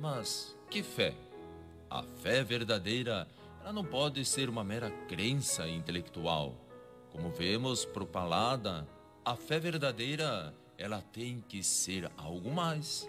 [0.00, 1.14] Mas que fé?
[1.90, 3.28] A fé verdadeira,
[3.60, 6.54] ela não pode ser uma mera crença intelectual.
[7.10, 8.88] Como vemos propalada,
[9.24, 13.08] a fé verdadeira, ela tem que ser algo mais.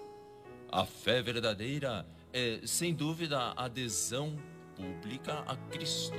[0.71, 4.36] A fé verdadeira é, sem dúvida, adesão
[4.75, 6.18] pública a Cristo.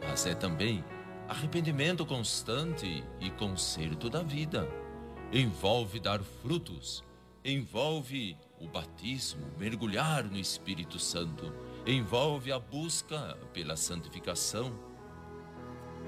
[0.00, 0.82] Mas é também
[1.28, 4.68] arrependimento constante e conserto da vida.
[5.32, 7.04] Envolve dar frutos,
[7.44, 11.52] envolve o batismo, mergulhar no Espírito Santo,
[11.86, 14.72] envolve a busca pela santificação.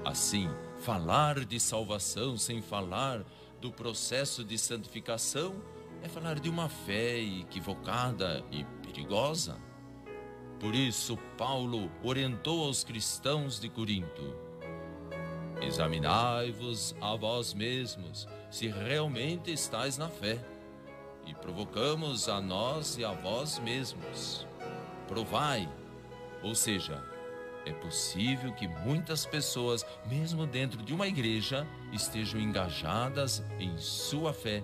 [0.03, 0.49] Assim,
[0.81, 3.23] falar de salvação sem falar
[3.59, 5.55] do processo de santificação
[6.01, 9.57] é falar de uma fé equivocada e perigosa.
[10.59, 14.35] Por isso, Paulo orientou aos cristãos de Corinto:
[15.61, 20.39] Examinai-vos a vós mesmos se realmente estáis na fé,
[21.29, 24.47] e provocamos a nós e a vós mesmos.
[25.07, 25.69] Provai,
[26.41, 27.03] ou seja,
[27.65, 34.63] é possível que muitas pessoas, mesmo dentro de uma igreja, estejam engajadas em sua fé,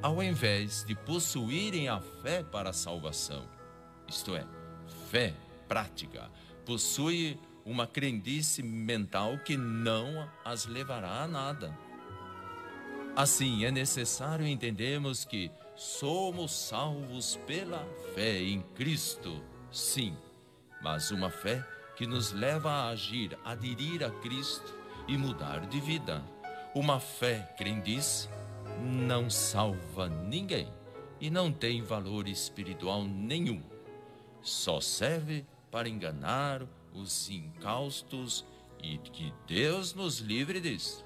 [0.00, 3.48] ao invés de possuírem a fé para a salvação.
[4.06, 4.46] Isto é,
[5.10, 5.34] fé
[5.66, 6.30] prática,
[6.64, 11.76] possui uma crendice mental que não as levará a nada.
[13.16, 20.16] Assim, é necessário entendermos que somos salvos pela fé em Cristo, sim,
[20.82, 21.64] mas uma fé
[21.96, 24.74] que nos leva a agir, aderir a Cristo
[25.06, 26.24] e mudar de vida.
[26.74, 28.28] Uma fé crendice
[28.82, 30.68] não salva ninguém
[31.20, 33.62] e não tem valor espiritual nenhum.
[34.42, 36.62] Só serve para enganar
[36.94, 38.44] os incaustos
[38.82, 41.04] e que Deus nos livre disso.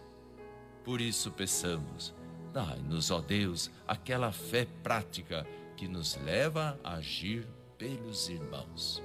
[0.85, 2.15] Por isso peçamos,
[2.53, 7.47] dai-nos, ó Deus, aquela fé prática que nos leva a agir
[7.79, 9.03] pelos irmãos.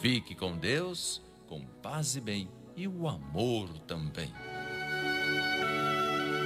[0.00, 4.32] Fique com Deus, com paz e bem, e o amor também.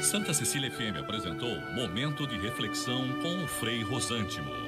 [0.00, 4.63] Santa Cecília FM apresentou Momento de Reflexão com o Frei Rosântimo.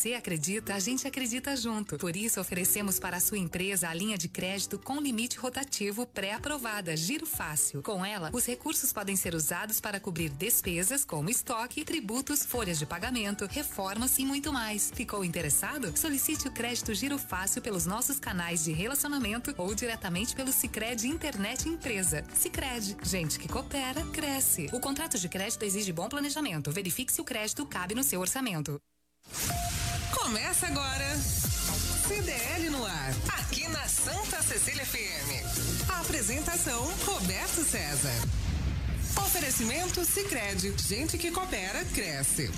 [0.00, 1.98] Você acredita, a gente acredita junto.
[1.98, 6.96] Por isso, oferecemos para a sua empresa a linha de crédito com limite rotativo pré-aprovada,
[6.96, 7.82] Giro Fácil.
[7.82, 12.86] Com ela, os recursos podem ser usados para cobrir despesas como estoque, tributos, folhas de
[12.86, 14.90] pagamento, reformas e muito mais.
[14.94, 15.94] Ficou interessado?
[15.94, 21.68] Solicite o crédito Giro Fácil pelos nossos canais de relacionamento ou diretamente pelo Sicredi Internet
[21.68, 22.24] Empresa.
[22.32, 24.70] Sicredi, gente que coopera, cresce.
[24.72, 26.72] O contrato de crédito exige bom planejamento.
[26.72, 28.80] Verifique se o crédito cabe no seu orçamento.
[30.12, 31.16] Começa agora.
[32.06, 35.88] CDL no ar, aqui na Santa Cecília FM.
[35.88, 38.12] A apresentação Roberto César.
[39.16, 42.50] Oferecimento Sicredi, gente que coopera cresce.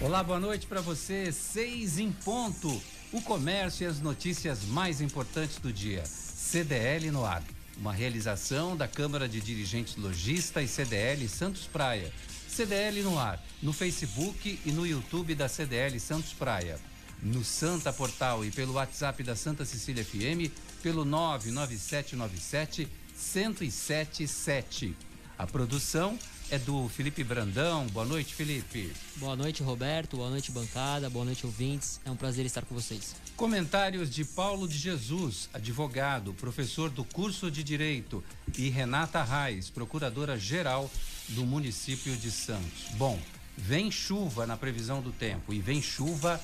[0.00, 1.30] Olá, boa noite para você.
[1.30, 2.82] Seis em ponto.
[3.12, 6.04] O comércio e as notícias mais importantes do dia.
[6.04, 7.42] CDL no ar.
[7.78, 12.12] Uma realização da Câmara de Dirigentes Logista e CDL Santos Praia
[12.50, 16.78] CDL no ar, no Facebook e no YouTube da CDL Santos Praia.
[17.22, 20.50] No Santa Portal e pelo WhatsApp da Santa Cecília FM,
[20.82, 24.96] pelo 99797 1077.
[25.38, 26.18] A produção
[26.50, 27.86] é do Felipe Brandão.
[27.86, 28.92] Boa noite, Felipe.
[29.16, 30.16] Boa noite, Roberto.
[30.16, 31.08] Boa noite, bancada.
[31.08, 32.00] Boa noite, ouvintes.
[32.04, 33.14] É um prazer estar com vocês.
[33.36, 38.22] Comentários de Paulo de Jesus, advogado, professor do curso de Direito,
[38.58, 40.90] e Renata Reis, procuradora-geral
[41.28, 42.88] do município de Santos.
[42.96, 43.18] Bom,
[43.56, 46.40] vem chuva na previsão do tempo e vem chuva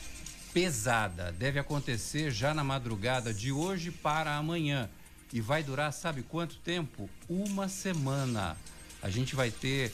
[0.53, 1.33] pesada.
[1.33, 4.89] Deve acontecer já na madrugada de hoje para amanhã
[5.33, 7.11] e vai durar, sabe quanto tempo?
[7.29, 8.57] Uma semana.
[9.03, 9.93] A gente vai ter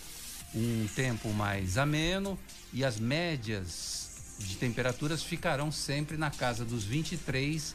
[0.54, 2.38] um tempo mais ameno
[2.72, 7.74] e as médias de temperaturas ficarão sempre na casa dos 23,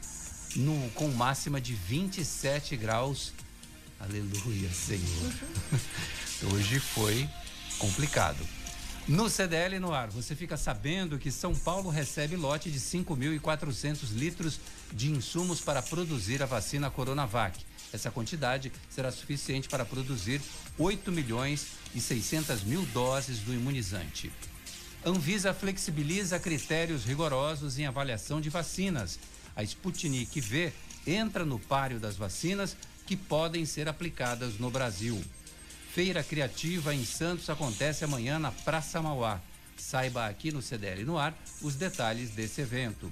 [0.56, 3.32] no, com máxima de 27 graus.
[4.00, 5.32] Aleluia, Senhor.
[6.54, 7.28] Hoje foi
[7.78, 8.46] complicado.
[9.08, 14.60] No CDL no ar, você fica sabendo que São Paulo recebe lote de 5.400 litros
[14.92, 17.58] de insumos para produzir a vacina Coronavac.
[17.92, 20.40] Essa quantidade será suficiente para produzir
[20.78, 24.30] 8 milhões e 600 mil doses do imunizante.
[25.04, 29.18] Anvisa flexibiliza critérios rigorosos em avaliação de vacinas.
[29.56, 30.72] A Sputnik V
[31.06, 32.76] entra no páreo das vacinas
[33.08, 35.18] que podem ser aplicadas no Brasil.
[35.94, 39.40] Feira Criativa em Santos acontece amanhã na Praça Mauá.
[39.78, 43.10] Saiba aqui no CDL no ar os detalhes desse evento.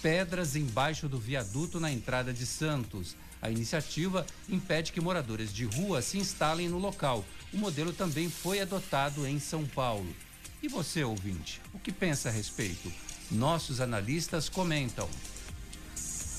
[0.00, 3.16] Pedras embaixo do viaduto na entrada de Santos.
[3.42, 7.24] A iniciativa impede que moradores de rua se instalem no local.
[7.52, 10.14] O modelo também foi adotado em São Paulo.
[10.62, 12.92] E você, ouvinte, o que pensa a respeito?
[13.32, 15.10] Nossos analistas comentam.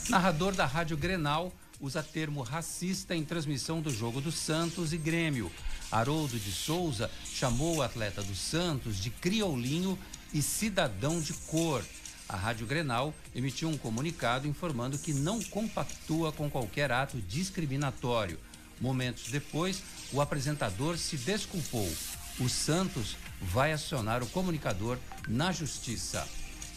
[0.07, 5.51] Narrador da Rádio Grenal usa termo racista em transmissão do jogo do Santos e Grêmio.
[5.91, 9.97] Haroldo de Souza chamou o atleta do Santos de crioulinho
[10.33, 11.83] e cidadão de cor.
[12.27, 18.39] A Rádio Grenal emitiu um comunicado informando que não compactua com qualquer ato discriminatório.
[18.79, 19.81] Momentos depois,
[20.13, 21.91] o apresentador se desculpou.
[22.39, 24.97] O Santos vai acionar o comunicador
[25.27, 26.27] na justiça.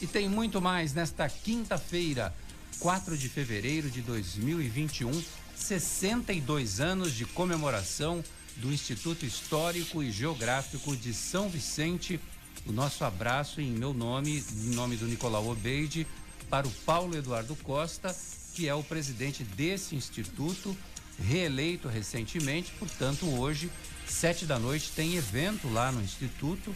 [0.00, 2.34] E tem muito mais nesta quinta-feira,
[2.82, 5.22] 4 de fevereiro de 2021,
[5.54, 8.24] 62 anos de comemoração
[8.56, 12.18] do Instituto Histórico e Geográfico de São Vicente.
[12.66, 16.08] O nosso abraço em meu nome, em nome do Nicolau Obeide,
[16.50, 18.16] para o Paulo Eduardo Costa,
[18.52, 20.76] que é o presidente desse instituto,
[21.20, 23.70] reeleito recentemente, portanto, hoje,
[24.08, 26.74] sete da noite, tem evento lá no Instituto,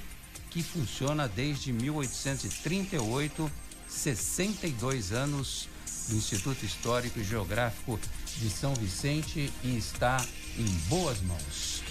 [0.50, 3.50] que funciona desde 1838,
[3.88, 5.68] 62 anos
[6.08, 7.98] do Instituto Histórico e Geográfico
[8.38, 10.24] de São Vicente e está
[10.58, 11.82] em boas mãos.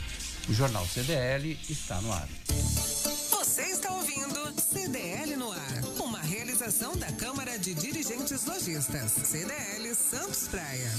[0.47, 2.27] O Jornal CDL está no ar.
[3.31, 10.47] Você está ouvindo CDL no ar, uma realização da Câmara de Dirigentes Lojistas, CDL Santos
[10.47, 10.91] Praia.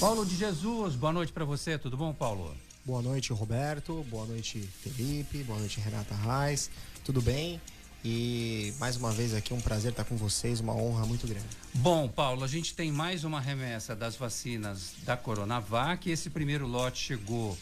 [0.00, 2.54] Paulo de Jesus, boa noite para você, tudo bom, Paulo?
[2.84, 4.04] Boa noite, Roberto.
[4.10, 5.42] Boa noite, Felipe.
[5.42, 6.70] Boa noite, Renata Reis.
[7.02, 7.58] Tudo bem?
[8.04, 11.46] E mais uma vez aqui um prazer estar com vocês, uma honra muito grande.
[11.72, 16.10] Bom, Paulo, a gente tem mais uma remessa das vacinas da Coronavac.
[16.10, 17.56] Esse primeiro lote chegou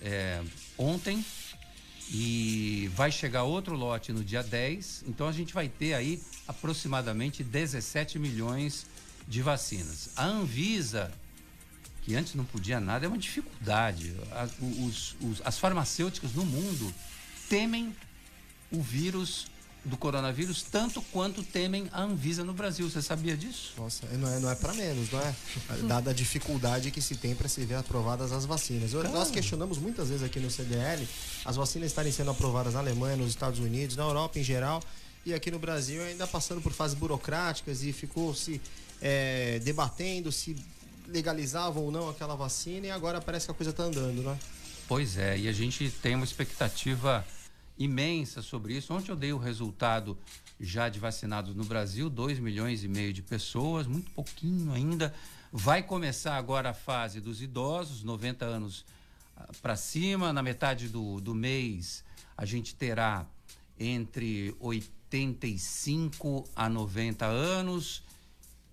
[0.00, 0.40] é,
[0.78, 1.24] ontem
[2.08, 5.06] e vai chegar outro lote no dia 10.
[5.08, 8.86] Então a gente vai ter aí aproximadamente 17 milhões
[9.26, 10.10] de vacinas.
[10.14, 11.10] A Anvisa,
[12.02, 14.14] que antes não podia nada, é uma dificuldade.
[14.30, 16.94] As, os, os, as farmacêuticas no mundo
[17.48, 17.92] temem
[18.70, 19.49] o vírus
[19.84, 22.88] do coronavírus tanto quanto temem a Anvisa no Brasil.
[22.88, 23.72] Você sabia disso?
[23.78, 25.34] Nossa, não é, não é para menos, não é?
[25.86, 28.92] Dada a dificuldade que se tem para se ver aprovadas as vacinas.
[28.92, 31.06] Nós questionamos muitas vezes aqui no CDL
[31.44, 34.82] as vacinas estarem sendo aprovadas na Alemanha, nos Estados Unidos, na Europa em geral,
[35.24, 38.60] e aqui no Brasil ainda passando por fases burocráticas e ficou se
[39.00, 40.56] é, debatendo se
[41.08, 44.38] legalizavam ou não aquela vacina e agora parece que a coisa está andando, né?
[44.86, 47.24] Pois é, e a gente tem uma expectativa
[47.80, 48.92] imensa sobre isso.
[48.92, 50.16] Ontem eu dei o resultado
[50.60, 55.14] já de vacinados no Brasil, 2 milhões e meio de pessoas, muito pouquinho ainda.
[55.50, 58.84] Vai começar agora a fase dos idosos, 90 anos
[59.34, 60.30] ah, para cima.
[60.30, 62.04] Na metade do, do mês,
[62.36, 63.26] a gente terá
[63.78, 68.02] entre 85 a 90 anos.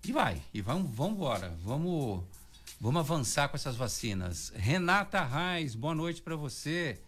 [0.04, 2.24] E vai, e vamos, vamos embora, vamos,
[2.80, 4.52] vamos avançar com essas vacinas.
[4.54, 7.00] Renata Reis, boa noite para você.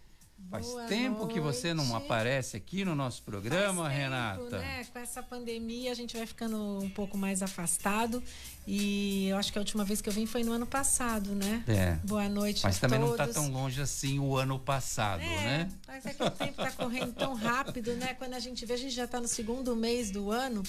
[0.50, 1.34] Faz Boa tempo noite.
[1.34, 4.58] que você não aparece aqui no nosso programa, tempo, Renata.
[4.58, 4.84] Né?
[4.92, 8.22] Com essa pandemia a gente vai ficando um pouco mais afastado.
[8.66, 11.64] E eu acho que a última vez que eu vim foi no ano passado, né?
[11.68, 11.92] É.
[12.06, 13.16] Boa noite Mas também todos.
[13.16, 15.70] não está tão longe assim o ano passado, é, né?
[15.86, 18.14] Mas é que o tempo está correndo tão rápido, né?
[18.14, 20.62] Quando a gente vê, a gente já está no segundo mês do ano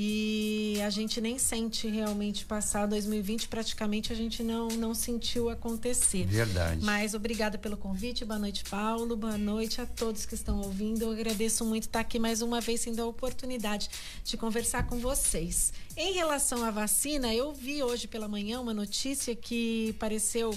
[0.00, 6.24] e a gente nem sente realmente passar 2020, praticamente a gente não, não sentiu acontecer.
[6.24, 6.84] Verdade.
[6.84, 11.02] Mas obrigada pelo convite, boa noite, Paulo, boa noite a todos que estão ouvindo.
[11.02, 13.90] Eu agradeço muito estar aqui mais uma vez, tendo a oportunidade
[14.22, 15.72] de conversar com vocês.
[15.96, 20.56] Em relação à vacina, eu vi hoje pela manhã uma notícia que pareceu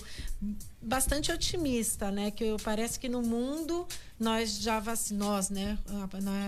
[0.80, 2.30] bastante otimista, né?
[2.30, 3.88] Que parece que no mundo
[4.22, 4.80] nós já
[5.12, 5.80] nós, né?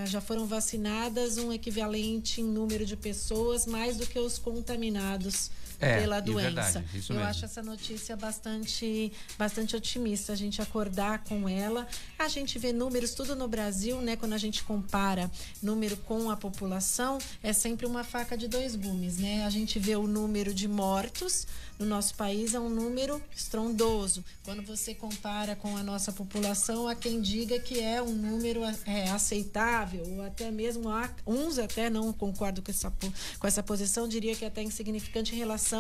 [0.06, 5.50] Já foram vacinadas um equivalente em número de pessoas mais do que os contaminados
[5.80, 6.80] é, pela doença.
[6.80, 7.30] Verdade, Eu mesmo.
[7.30, 10.34] acho essa notícia bastante, bastante otimista.
[10.34, 11.88] A gente acordar com ela.
[12.18, 14.16] A gente vê números tudo no Brasil, né?
[14.16, 15.30] Quando a gente compara
[15.62, 19.46] número com a população, é sempre uma faca de dois gumes, né?
[19.46, 21.46] A gente vê o número de mortos
[21.80, 24.24] no nosso país é um número estrondoso.
[24.44, 29.10] Quando você compara com a nossa população, há quem diga que é um número é,
[29.10, 32.92] aceitável, ou até mesmo há uns até não concordo com essa,
[33.40, 35.73] com essa posição, diria que é até insignificante em relação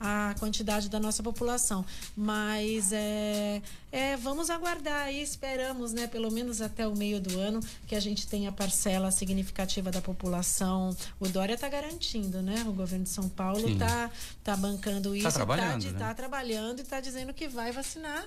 [0.00, 1.84] à quantidade da nossa população.
[2.16, 3.62] Mas é,
[3.92, 8.00] é, vamos aguardar aí, esperamos, né, pelo menos até o meio do ano, que a
[8.00, 10.94] gente tenha parcela significativa da população.
[11.20, 12.64] O Dória está garantindo, né?
[12.66, 14.10] O governo de São Paulo está
[14.42, 15.98] tá bancando Tá isso, trabalhando, tá, né?
[15.98, 18.24] tá trabalhando e está dizendo que vai vacinar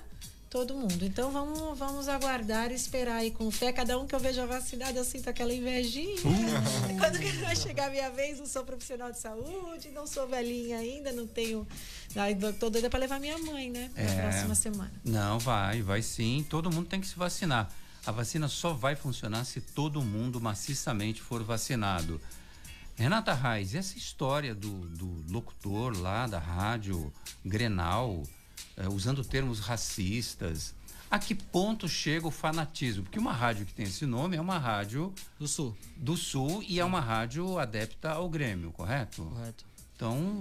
[0.50, 1.04] todo mundo.
[1.04, 3.72] Então vamos, vamos aguardar e esperar aí com fé.
[3.72, 6.16] Cada um que eu vejo vacinado, eu sinto aquela invejinha.
[6.16, 6.98] Uh.
[6.98, 11.12] Quando vai chegar a minha vez, não sou profissional de saúde, não sou velhinha ainda,
[11.12, 11.66] não tenho.
[12.58, 13.90] Tô doida para levar minha mãe, né?
[13.94, 14.22] Na é.
[14.22, 14.92] próxima semana.
[15.04, 16.44] Não, vai, vai sim.
[16.50, 17.70] Todo mundo tem que se vacinar.
[18.04, 22.20] A vacina só vai funcionar se todo mundo maciçamente for vacinado.
[22.96, 27.12] Renata Reis, essa história do, do locutor lá da rádio
[27.44, 28.24] Grenal
[28.80, 30.74] é, usando termos racistas.
[31.10, 33.02] A que ponto chega o fanatismo?
[33.02, 35.76] Porque uma rádio que tem esse nome é uma rádio do Sul.
[35.96, 39.24] Do Sul e é uma rádio adepta ao Grêmio, correto?
[39.24, 39.64] Correto.
[39.94, 40.40] Então,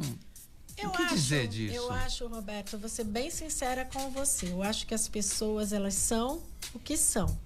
[0.77, 1.75] eu o que acho, dizer disso?
[1.75, 4.51] Eu acho, Roberto, vou ser bem sincera com você.
[4.51, 6.41] Eu acho que as pessoas elas são
[6.73, 7.37] o que são.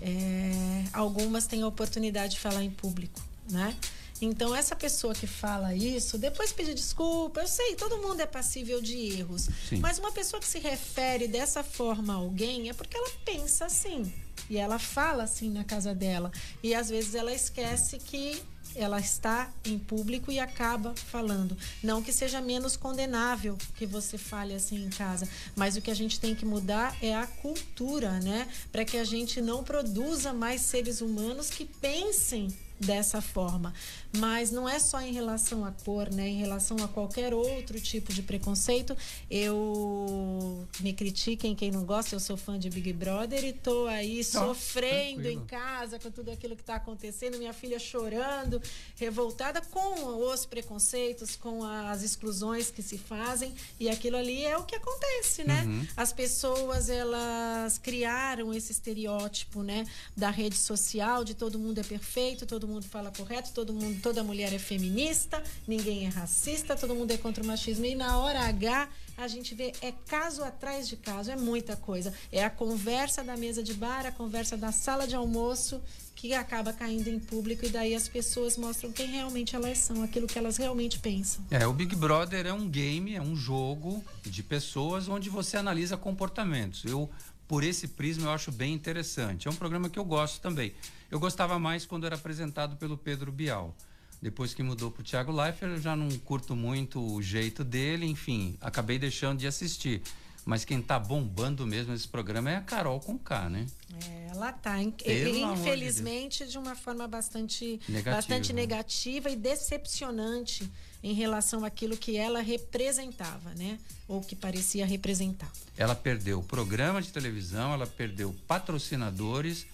[0.00, 3.20] É, algumas têm a oportunidade de falar em público,
[3.50, 3.76] né?
[4.22, 7.40] Então, essa pessoa que fala isso, depois pedir desculpa.
[7.40, 9.48] Eu sei, todo mundo é passível de erros.
[9.68, 9.80] Sim.
[9.80, 14.12] Mas uma pessoa que se refere dessa forma a alguém é porque ela pensa assim.
[14.48, 16.30] E ela fala assim na casa dela.
[16.62, 18.40] E às vezes ela esquece que
[18.76, 21.56] ela está em público e acaba falando.
[21.82, 25.94] Não que seja menos condenável que você fale assim em casa, mas o que a
[25.94, 28.48] gente tem que mudar é a cultura, né?
[28.70, 32.48] Para que a gente não produza mais seres humanos que pensem
[32.80, 33.72] dessa forma.
[34.18, 36.28] Mas não é só em relação à cor, né?
[36.28, 38.96] Em relação a qualquer outro tipo de preconceito.
[39.30, 44.22] Eu me critiquem quem não gosta, eu sou fã de Big Brother e tô aí
[44.22, 45.42] sofrendo tranquilo.
[45.42, 48.60] em casa com tudo aquilo que está acontecendo, minha filha chorando,
[48.96, 54.64] revoltada com os preconceitos, com as exclusões que se fazem e aquilo ali é o
[54.64, 55.62] que acontece, né?
[55.64, 55.86] Uhum.
[55.96, 62.44] As pessoas elas criaram esse estereótipo, né, da rede social de todo mundo é perfeito,
[62.46, 67.12] todo mundo fala correto, todo mundo toda mulher é feminista, ninguém é racista, todo mundo
[67.12, 67.86] é contra o machismo.
[67.86, 72.12] E na hora H, a gente vê é caso atrás de caso, é muita coisa.
[72.30, 75.80] É a conversa da mesa de bar, a conversa da sala de almoço
[76.14, 80.26] que acaba caindo em público e daí as pessoas mostram quem realmente elas são, aquilo
[80.26, 81.44] que elas realmente pensam.
[81.50, 85.96] É, o Big Brother é um game, é um jogo de pessoas onde você analisa
[85.96, 86.84] comportamentos.
[86.84, 87.10] Eu,
[87.48, 89.48] por esse prisma, eu acho bem interessante.
[89.48, 90.72] É um programa que eu gosto também.
[91.10, 93.74] Eu gostava mais quando era apresentado pelo Pedro Bial.
[94.22, 98.06] Depois que mudou para o Thiago Leifert, eu já não curto muito o jeito dele,
[98.06, 100.00] enfim, acabei deixando de assistir.
[100.44, 103.66] Mas quem tá bombando mesmo nesse programa é a Carol com K, né?
[104.08, 104.80] É, ela tá.
[104.80, 108.16] Infelizmente, de, de, uma forma bastante negativa.
[108.16, 110.68] bastante negativa e decepcionante
[111.02, 113.78] em relação àquilo que ela representava, né?
[114.08, 115.50] Ou que parecia representar.
[115.76, 119.66] Ela perdeu o programa de televisão, ela perdeu patrocinadores.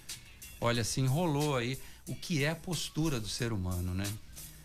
[0.61, 4.05] Olha, se enrolou aí o que é a postura do ser humano, né?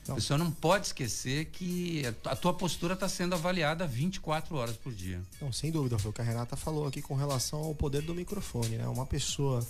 [0.08, 0.16] Não.
[0.16, 4.94] A pessoa não pode esquecer que a tua postura está sendo avaliada 24 horas por
[4.94, 5.22] dia.
[5.42, 8.14] Não, sem dúvida, foi o que a Renata falou aqui com relação ao poder do
[8.14, 8.88] microfone, né?
[8.88, 9.66] Uma pessoa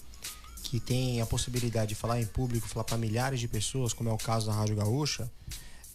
[0.63, 4.13] que tem a possibilidade de falar em público, falar para milhares de pessoas, como é
[4.13, 5.29] o caso da Rádio Gaúcha,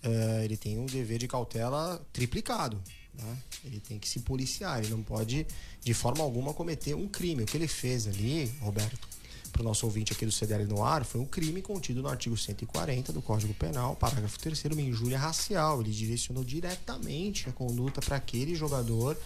[0.05, 2.81] uh, ele tem um dever de cautela triplicado.
[3.15, 3.39] Né?
[3.65, 5.47] Ele tem que se policiar, ele não pode
[5.83, 7.43] de forma alguma cometer um crime.
[7.43, 9.08] O que ele fez ali, Roberto,
[9.49, 12.37] para o nosso ouvinte aqui do CDL no ar, foi um crime contido no artigo
[12.37, 15.81] 140 do Código Penal, parágrafo 3 uma injúria racial.
[15.81, 19.17] Ele direcionou diretamente a conduta para aquele jogador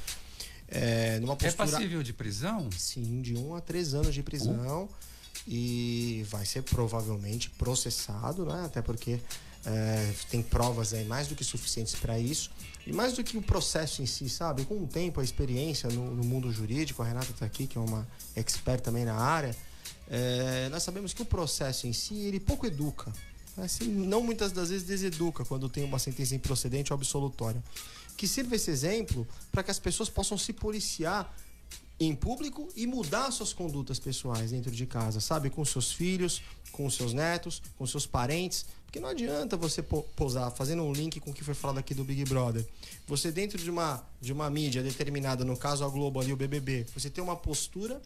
[0.68, 1.68] é, numa postura...
[1.68, 2.70] É passível de prisão?
[2.76, 4.84] Sim, de um a três anos de prisão.
[4.84, 4.88] Uh.
[5.46, 8.62] E vai ser provavelmente processado, né?
[8.64, 9.18] Até porque
[9.66, 12.50] é, tem provas aí mais do que suficientes para isso.
[12.86, 14.64] E mais do que o processo em si, sabe?
[14.64, 17.80] Com o tempo, a experiência no, no mundo jurídico, a Renata está aqui, que é
[17.80, 19.54] uma expert também na área
[20.14, 23.10] é, nós sabemos que o processo em si, ele pouco educa.
[23.56, 27.64] Assim, não muitas das vezes deseduca quando tem uma sentença improcedente ou absolutória.
[28.14, 31.34] Que sirva esse exemplo para que as pessoas possam se policiar
[31.98, 35.48] em público e mudar suas condutas pessoais dentro de casa, sabe?
[35.48, 36.42] Com seus filhos,
[36.72, 38.66] com seus netos, com seus parentes.
[38.84, 42.04] Porque não adianta você posar, fazendo um link com o que foi falado aqui do
[42.04, 42.66] Big Brother.
[43.06, 46.84] Você dentro de uma, de uma mídia determinada, no caso a Globo ali, o BBB,
[46.94, 47.98] você tem uma postura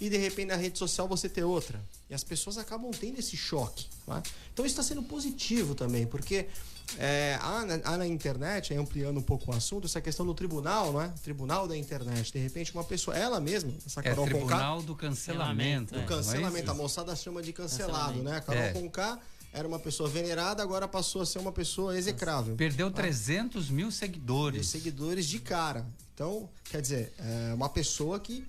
[0.00, 1.80] e de repente na rede social você ter outra.
[2.08, 3.86] E as pessoas acabam tendo esse choque.
[4.04, 4.22] Tá?
[4.52, 6.46] Então isso está sendo positivo também, porque
[6.98, 11.02] é, há, há, na internet, ampliando um pouco o assunto, essa questão do tribunal, não
[11.02, 11.08] é?
[11.22, 12.32] Tribunal da internet.
[12.32, 15.94] De repente, uma pessoa, ela mesma, essa é Carol é, Tribunal Conká, do cancelamento.
[15.94, 16.68] Do cancelamento.
[16.68, 18.36] É a moçada chama de cancelado, né?
[18.36, 18.72] A Carol é.
[18.72, 19.18] Conká
[19.52, 22.54] era uma pessoa venerada, agora passou a ser uma pessoa execrável.
[22.56, 23.02] Perdeu tá?
[23.02, 24.60] 300 mil seguidores.
[24.60, 25.86] Mil seguidores de cara.
[26.14, 28.46] Então, quer dizer, é uma pessoa que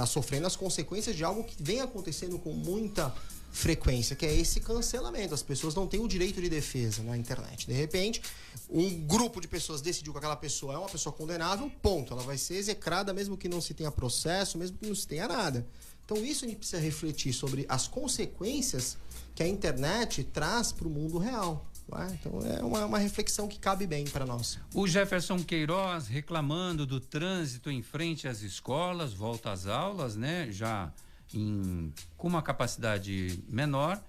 [0.00, 3.14] está sofrendo as consequências de algo que vem acontecendo com muita
[3.52, 5.34] frequência, que é esse cancelamento.
[5.34, 7.66] As pessoas não têm o direito de defesa na internet.
[7.66, 8.22] De repente,
[8.68, 12.14] um grupo de pessoas decidiu que aquela pessoa é uma pessoa condenável, ponto.
[12.14, 15.28] Ela vai ser execrada mesmo que não se tenha processo, mesmo que não se tenha
[15.28, 15.66] nada.
[16.04, 18.96] Então, isso a gente precisa refletir sobre as consequências
[19.34, 21.69] que a internet traz para o mundo real.
[21.98, 22.12] É?
[22.14, 24.58] Então é uma, uma, reflexão que cabe bem para nós.
[24.74, 30.48] O Jefferson Queiroz reclamando do trânsito em frente às escolas, volta às aulas, né?
[30.52, 30.92] Já
[31.34, 34.00] em, com uma capacidade menor,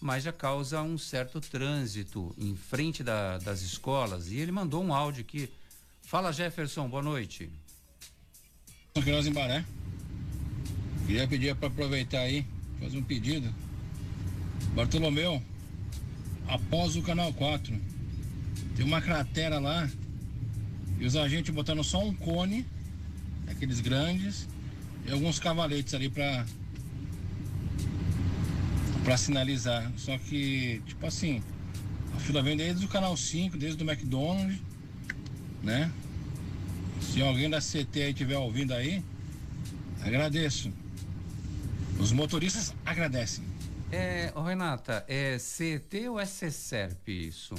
[0.00, 4.30] mas já causa um certo trânsito em frente da, das escolas.
[4.30, 5.50] E ele mandou um áudio aqui.
[6.02, 7.50] Fala Jefferson, boa noite.
[8.94, 9.64] Queiroz em Baré.
[11.06, 12.46] Queria pedir para aproveitar aí,
[12.80, 13.52] fazer um pedido.
[14.74, 15.42] Bartolomeu,
[16.50, 17.80] após o canal 4.
[18.76, 19.88] Tem uma cratera lá
[20.98, 22.66] e os agentes botando só um cone,
[23.46, 24.48] aqueles grandes,
[25.06, 26.44] e alguns cavaletes ali para
[29.04, 29.90] para sinalizar.
[29.96, 31.42] Só que, tipo assim,
[32.14, 34.60] a fila vem desde o canal 5, desde o McDonald's,
[35.62, 35.90] né?
[37.00, 39.02] Se alguém da CT aí estiver ouvindo aí,
[40.02, 40.70] agradeço.
[41.98, 43.49] Os motoristas agradecem.
[43.92, 47.54] É, Renata, é CT ou é CERP isso?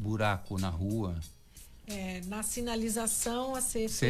[0.00, 1.16] Buraco na rua?
[1.92, 4.04] É, na sinalização, a CT,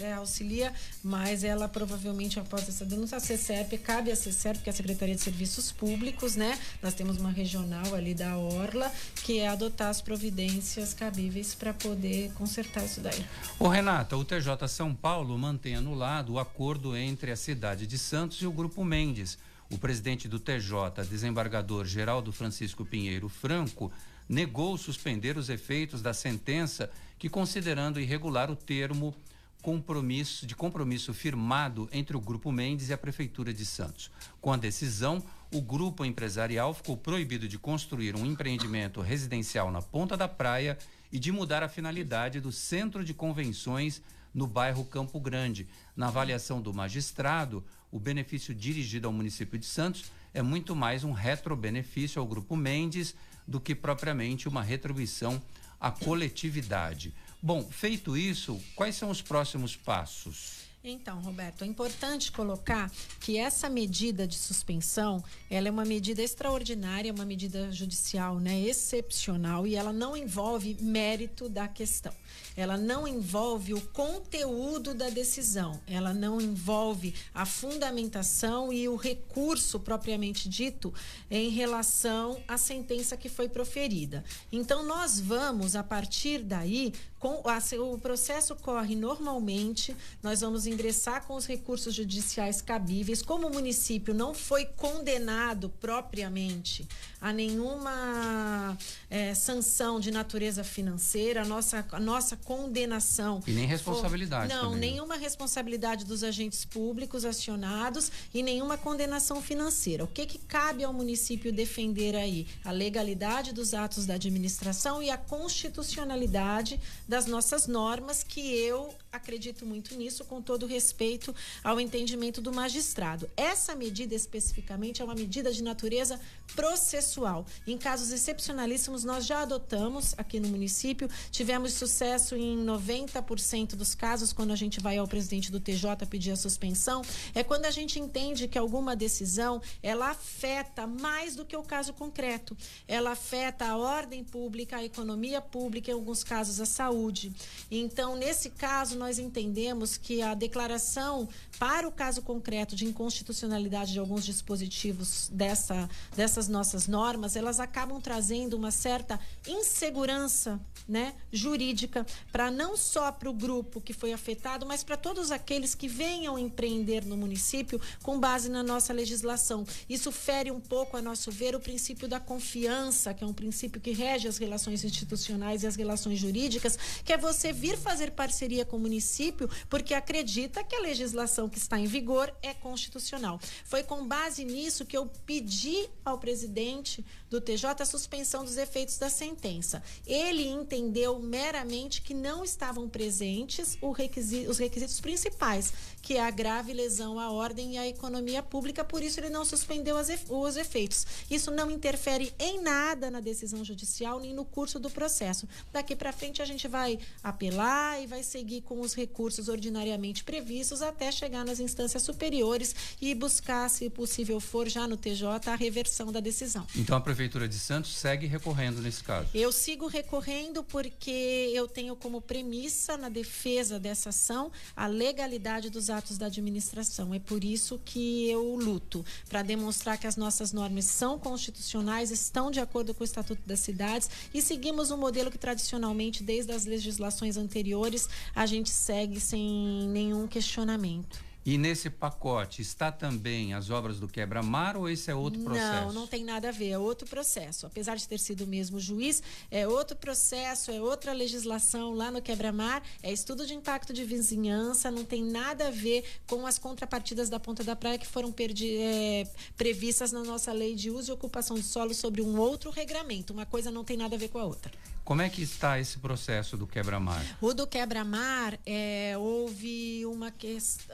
[0.00, 4.72] é, auxilia, mas ela provavelmente, após essa denúncia, a CCEP, cabe a CCEP, que é
[4.72, 6.58] a Secretaria de Serviços Públicos, né?
[6.82, 8.90] Nós temos uma regional ali da Orla,
[9.22, 13.24] que é adotar as providências cabíveis para poder consertar isso daí.
[13.60, 18.42] Ô Renata, o TJ São Paulo mantém anulado o acordo entre a cidade de Santos
[18.42, 19.38] e o Grupo Mendes.
[19.70, 23.90] O presidente do TJ, desembargador Geraldo Francisco Pinheiro Franco,
[24.28, 29.14] negou suspender os efeitos da sentença que, considerando irregular o termo
[29.62, 34.10] compromisso, de compromisso firmado entre o Grupo Mendes e a Prefeitura de Santos.
[34.40, 35.22] Com a decisão,
[35.52, 40.78] o grupo empresarial ficou proibido de construir um empreendimento residencial na ponta da praia
[41.12, 45.68] e de mudar a finalidade do centro de convenções no bairro Campo Grande.
[45.94, 51.12] Na avaliação do magistrado, o benefício dirigido ao município de Santos é muito mais um
[51.12, 53.14] retrobenefício ao Grupo Mendes
[53.46, 55.42] do que propriamente uma retribuição
[55.80, 57.12] à coletividade.
[57.42, 60.69] Bom, feito isso, quais são os próximos passos?
[60.82, 62.90] Então, Roberto, é importante colocar
[63.20, 69.66] que essa medida de suspensão, ela é uma medida extraordinária, uma medida judicial, né, excepcional
[69.66, 72.14] e ela não envolve mérito da questão
[72.56, 79.80] ela não envolve o conteúdo da decisão, ela não envolve a fundamentação e o recurso
[79.80, 80.92] propriamente dito
[81.30, 84.24] em relação à sentença que foi proferida.
[84.52, 91.26] Então, nós vamos, a partir daí, com, a, o processo corre normalmente, nós vamos ingressar
[91.26, 93.20] com os recursos judiciais cabíveis.
[93.20, 96.88] Como o município não foi condenado propriamente
[97.20, 98.76] a nenhuma
[99.10, 103.42] é, sanção de natureza financeira, a nossa, a nossa condenação.
[103.46, 104.50] E nem responsabilidade.
[104.50, 104.80] For, não, também.
[104.80, 104.86] Né?
[104.86, 110.04] nenhuma responsabilidade dos agentes públicos acionados e nenhuma condenação financeira.
[110.04, 112.46] O que, que cabe ao município defender aí?
[112.64, 119.66] A legalidade dos atos da administração e a constitucionalidade das nossas normas, que eu acredito
[119.66, 123.28] muito nisso, com todo respeito ao entendimento do magistrado.
[123.36, 126.20] Essa medida especificamente é uma medida de natureza
[126.54, 127.46] processual.
[127.66, 134.32] Em casos excepcionalíssimos, nós já adotamos aqui no município, tivemos sucesso em 90% dos casos,
[134.32, 137.02] quando a gente vai ao presidente do TJ pedir a suspensão,
[137.34, 141.92] é quando a gente entende que alguma decisão ela afeta mais do que o caso
[141.92, 142.56] concreto.
[142.86, 147.32] Ela afeta a ordem pública, a economia pública, em alguns casos a saúde.
[147.70, 151.26] Então, nesse caso, nós entendemos que a declaração
[151.58, 158.00] para o caso concreto de inconstitucionalidade de alguns dispositivos dessa, dessas nossas normas, elas acabam
[158.00, 164.66] trazendo uma certa insegurança né, jurídica para não só para o grupo que foi afetado,
[164.66, 169.64] mas para todos aqueles que venham empreender no município com base na nossa legislação.
[169.88, 173.80] Isso fere um pouco, a nosso ver, o princípio da confiança, que é um princípio
[173.80, 178.64] que rege as relações institucionais e as relações jurídicas, que é você vir fazer parceria
[178.64, 183.38] com o município porque acredita que a legislação que está em vigor é constitucional.
[183.64, 188.98] Foi com base nisso que eu pedi ao presidente do TJ a suspensão dos efeitos
[188.98, 189.80] da sentença.
[190.04, 195.72] Ele entendeu meramente que não estavam presentes os requisitos principais,
[196.02, 199.44] que é a grave lesão à ordem e à economia pública, por isso ele não
[199.44, 199.96] suspendeu
[200.28, 201.06] os efeitos.
[201.30, 205.48] Isso não interfere em nada na decisão judicial nem no curso do processo.
[205.72, 210.24] Daqui para frente a gente vai apelar e vai seguir com com os recursos ordinariamente
[210.24, 215.54] previstos até chegar nas instâncias superiores e buscar, se possível for, já no TJ, a
[215.54, 216.66] reversão da decisão.
[216.74, 219.28] Então a Prefeitura de Santos segue recorrendo nesse caso?
[219.34, 225.90] Eu sigo recorrendo porque eu tenho como premissa na defesa dessa ação a legalidade dos
[225.90, 227.12] atos da administração.
[227.12, 232.50] É por isso que eu luto, para demonstrar que as nossas normas são constitucionais, estão
[232.50, 236.64] de acordo com o Estatuto das Cidades e seguimos um modelo que tradicionalmente, desde as
[236.64, 241.30] legislações anteriores, a gente segue sem nenhum questionamento.
[241.44, 245.86] E nesse pacote está também as obras do quebra-mar ou esse é outro processo?
[245.86, 247.66] Não, não tem nada a ver, é outro processo.
[247.66, 252.20] Apesar de ter sido o mesmo juiz, é outro processo, é outra legislação lá no
[252.20, 257.30] quebra-mar, é estudo de impacto de vizinhança, não tem nada a ver com as contrapartidas
[257.30, 261.56] da Ponta da Praia que foram é, previstas na nossa lei de uso e ocupação
[261.56, 263.32] de solo sobre um outro regramento.
[263.32, 264.70] Uma coisa não tem nada a ver com a outra.
[265.04, 267.24] Como é que está esse processo do quebra-mar?
[267.40, 270.32] O do quebra-mar, é, houve uma,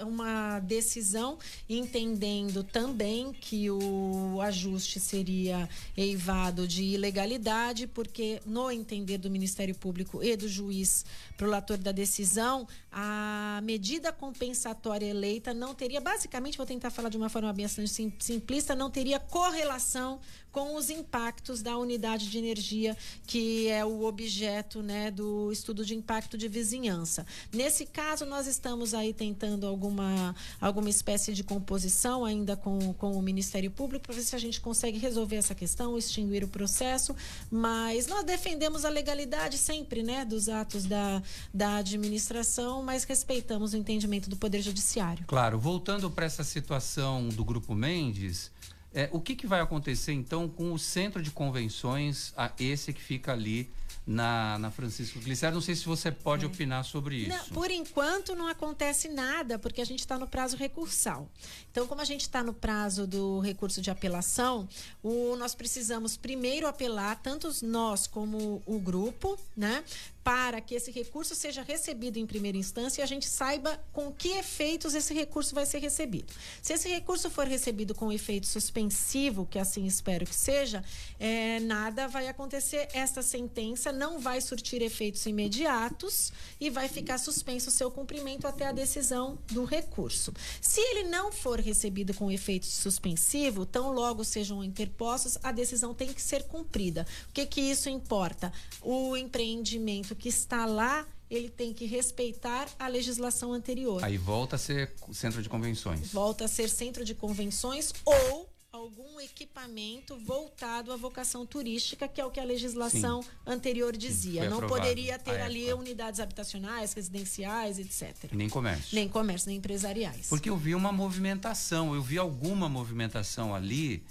[0.01, 1.38] uma decisão
[1.69, 10.23] entendendo também que o ajuste seria eivado de ilegalidade, porque no entender do Ministério Público
[10.23, 11.05] e do juiz
[11.37, 17.29] prolator da decisão, a medida compensatória eleita não teria, basicamente, vou tentar falar de uma
[17.29, 20.21] forma bastante simplista, não teria correlação
[20.57, 25.95] com os impactos da unidade de energia que é o objeto né, do estudo de
[25.95, 27.27] impacto de vizinhança.
[27.53, 33.21] Nesse caso, nós estamos aí tentando alguma, alguma espécie de composição ainda com, com o
[33.21, 37.14] Ministério Público para ver se a gente consegue resolver essa questão, extinguir o processo,
[37.51, 43.77] mas nós defendemos a legalidade sempre né, dos atos da, da administração, mas respeitamos o
[43.77, 45.27] entendimento do Poder Judiciário.
[45.27, 48.51] Claro, voltando para essa situação do Grupo Mendes,
[48.96, 53.02] é, o que, que vai acontecer então com o centro de convenções, a, esse que
[53.02, 53.70] fica ali
[54.06, 55.54] na, na Francisco Glicério.
[55.54, 56.48] Não sei se você pode é.
[56.48, 57.28] opinar sobre isso.
[57.28, 61.28] Não, por enquanto não acontece nada, porque a gente está no prazo recursal.
[61.70, 64.66] Então, como a gente está no prazo do recurso de apelação,
[65.02, 69.85] o, nós precisamos primeiro apelar, tanto nós como o grupo, né?
[70.27, 74.31] Para que esse recurso seja recebido em primeira instância e a gente saiba com que
[74.31, 76.35] efeitos esse recurso vai ser recebido.
[76.61, 80.83] Se esse recurso for recebido com efeito suspensivo, que assim espero que seja,
[81.21, 82.89] é, nada vai acontecer.
[82.93, 88.67] Esta sentença não vai surtir efeitos imediatos e vai ficar suspenso o seu cumprimento até
[88.67, 90.35] a decisão do recurso.
[90.61, 96.12] Se ele não for recebido com efeito suspensivo, tão logo sejam interpostos, a decisão tem
[96.12, 97.07] que ser cumprida.
[97.29, 98.53] O que que isso importa?
[98.83, 104.02] O empreendimento que está lá ele tem que respeitar a legislação anterior.
[104.05, 106.12] Aí volta a ser centro de convenções.
[106.12, 112.24] Volta a ser centro de convenções ou algum equipamento voltado à vocação turística, que é
[112.24, 113.29] o que a legislação Sim.
[113.46, 114.48] anterior dizia.
[114.50, 118.31] Não poderia ter ali unidades habitacionais, residenciais, etc.
[118.33, 118.94] Nem comércio.
[118.94, 120.29] Nem comércio, nem empresariais.
[120.29, 124.05] Porque eu vi uma movimentação, eu vi alguma movimentação ali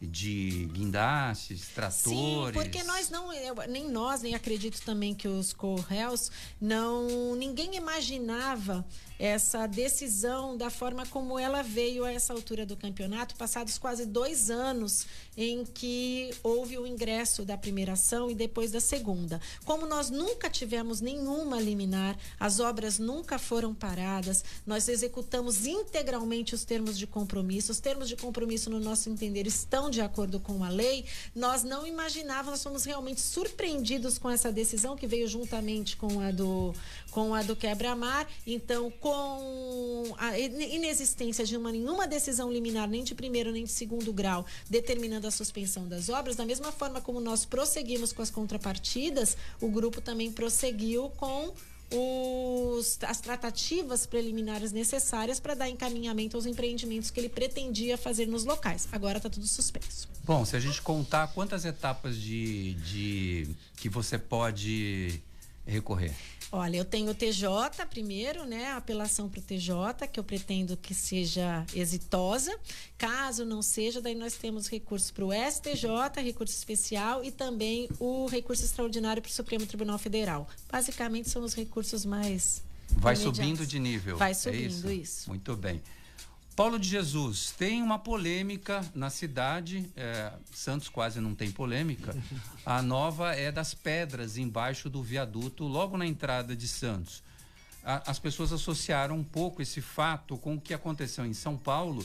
[0.00, 2.02] de guindastes, tratores.
[2.02, 6.30] Sim, porque nós não, eu, nem nós, nem acredito também que os co-réus,
[6.60, 8.86] não, ninguém imaginava
[9.18, 14.50] essa decisão da forma como ela veio a essa altura do campeonato, passados quase dois
[14.50, 19.40] anos em que houve o ingresso da primeira ação e depois da segunda.
[19.64, 26.64] Como nós nunca tivemos nenhuma liminar, as obras nunca foram paradas, nós executamos integralmente os
[26.64, 27.72] termos de compromisso.
[27.72, 31.04] Os termos de compromisso, no nosso entender, estão de acordo com a lei.
[31.34, 36.30] Nós não imaginávamos, nós fomos realmente surpreendidos com essa decisão que veio juntamente com a
[36.30, 36.74] do,
[37.10, 38.28] com a do quebra-mar.
[38.46, 44.12] Então, com a inexistência de uma, nenhuma decisão liminar, nem de primeiro nem de segundo
[44.12, 49.34] grau, determinando a suspensão das obras, da mesma forma como nós prosseguimos com as contrapartidas,
[49.60, 51.54] o grupo também prosseguiu com
[51.90, 58.44] os, as tratativas preliminares necessárias para dar encaminhamento aos empreendimentos que ele pretendia fazer nos
[58.44, 58.86] locais.
[58.92, 60.06] Agora está tudo suspenso.
[60.22, 65.22] Bom, se a gente contar quantas etapas de, de que você pode
[65.68, 66.14] recorrer?
[66.50, 68.68] Olha, eu tenho o TJ primeiro, né?
[68.68, 72.58] A apelação para o TJ, que eu pretendo que seja exitosa.
[72.96, 78.26] Caso não seja, daí nós temos recursos para o STJ, recurso especial e também o
[78.26, 80.48] recurso extraordinário para o Supremo Tribunal Federal.
[80.72, 82.62] Basicamente são os recursos mais.
[82.92, 84.16] Vai subindo de nível.
[84.16, 84.90] Vai é subindo, é isso?
[84.90, 85.28] isso.
[85.28, 85.82] Muito bem.
[86.58, 92.12] Paulo de Jesus, tem uma polêmica na cidade, é, Santos quase não tem polêmica.
[92.66, 97.22] A nova é das pedras embaixo do viaduto, logo na entrada de Santos.
[97.84, 102.04] A, as pessoas associaram um pouco esse fato com o que aconteceu em São Paulo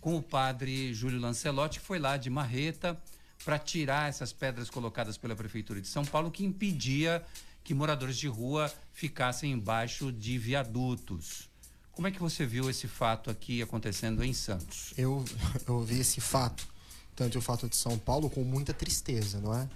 [0.00, 3.00] com o padre Júlio Lancelotti, que foi lá de marreta
[3.44, 7.24] para tirar essas pedras colocadas pela Prefeitura de São Paulo, que impedia
[7.62, 11.51] que moradores de rua ficassem embaixo de viadutos.
[11.92, 14.94] Como é que você viu esse fato aqui acontecendo em Santos?
[14.96, 15.24] Eu,
[15.68, 16.66] eu vi esse fato,
[17.14, 19.68] tanto o fato de São Paulo, com muita tristeza, não é?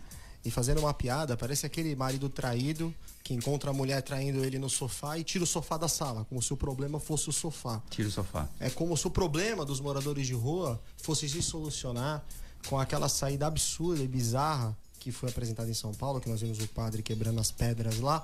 [0.45, 4.71] E fazendo uma piada, parece aquele marido traído que encontra a mulher traindo ele no
[4.71, 7.83] sofá e tira o sofá da sala, como se o problema fosse o sofá.
[7.91, 8.49] Tira o sofá.
[8.61, 12.25] É como se o problema dos moradores de rua fosse se solucionar
[12.69, 16.61] com aquela saída absurda e bizarra que foi apresentada em São Paulo, que nós vimos
[16.61, 18.23] o padre quebrando as pedras lá,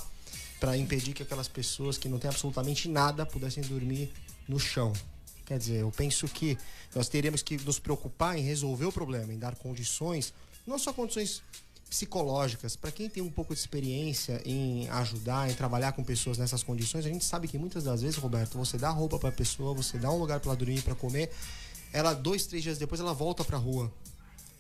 [0.62, 4.12] para impedir que aquelas pessoas que não têm absolutamente nada pudessem dormir
[4.46, 4.92] no chão.
[5.44, 6.56] Quer dizer, eu penso que
[6.94, 10.32] nós teríamos que nos preocupar em resolver o problema, em dar condições,
[10.64, 11.42] não só condições
[11.90, 16.62] psicológicas, para quem tem um pouco de experiência em ajudar, em trabalhar com pessoas nessas
[16.62, 19.74] condições, a gente sabe que muitas das vezes, Roberto, você dá roupa para a pessoa,
[19.74, 21.28] você dá um lugar para ela dormir, para comer,
[21.92, 23.92] ela dois, três dias depois ela volta para a rua,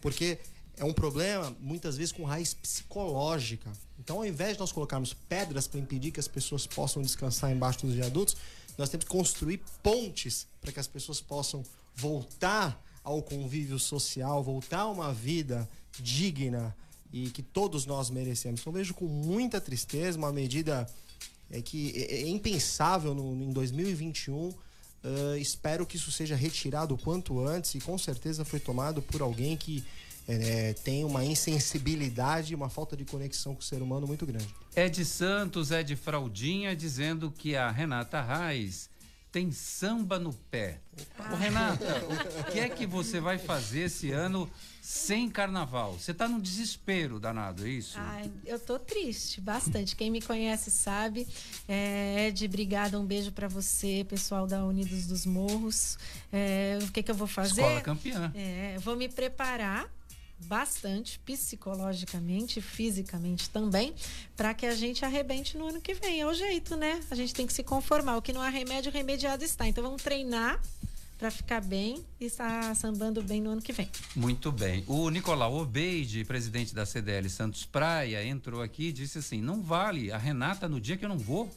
[0.00, 0.40] porque
[0.76, 3.70] é um problema muitas vezes com raiz psicológica.
[4.02, 7.86] Então, ao invés de nós colocarmos pedras para impedir que as pessoas possam descansar embaixo
[7.86, 8.36] dos viadutos,
[8.76, 11.62] nós temos que construir pontes para que as pessoas possam
[11.94, 15.68] voltar ao convívio social, voltar a uma vida
[16.00, 16.74] digna,
[17.12, 18.60] e que todos nós merecemos.
[18.60, 20.88] Então vejo com muita tristeza uma medida
[21.50, 24.48] é, que é, é impensável no, em 2021.
[24.48, 29.20] Uh, espero que isso seja retirado o quanto antes e com certeza foi tomado por
[29.20, 29.84] alguém que
[30.28, 34.48] é, tem uma insensibilidade, uma falta de conexão com o ser humano muito grande.
[34.74, 38.90] É de Santos, é de Fraldinha, dizendo que a Renata Reis
[39.30, 40.78] tem samba no pé.
[41.18, 42.04] Ô, Renata,
[42.40, 44.48] o que é que você vai fazer esse ano
[44.82, 45.92] sem carnaval.
[45.92, 47.96] Você está num desespero danado, é isso?
[47.96, 49.94] Ai, eu tô triste, bastante.
[49.94, 51.26] Quem me conhece sabe.
[51.68, 55.96] É, Ed, obrigada, um beijo para você, pessoal da Unidos dos Morros.
[56.32, 57.62] É, o que, que eu vou fazer?
[57.62, 58.32] Escola campeã.
[58.34, 59.88] É, vou me preparar
[60.42, 63.94] bastante psicologicamente, fisicamente também,
[64.36, 66.20] para que a gente arrebente no ano que vem.
[66.20, 67.00] É o jeito, né?
[67.10, 68.16] A gente tem que se conformar.
[68.16, 69.66] O que não há remédio, remediado está.
[69.66, 70.60] Então vamos treinar
[71.22, 73.88] para ficar bem e estar sambando bem no ano que vem.
[74.16, 74.82] Muito bem.
[74.88, 80.10] O Nicolau Obeide, presidente da CDL Santos Praia, entrou aqui e disse assim: não vale
[80.10, 81.48] a Renata no dia que eu não vou.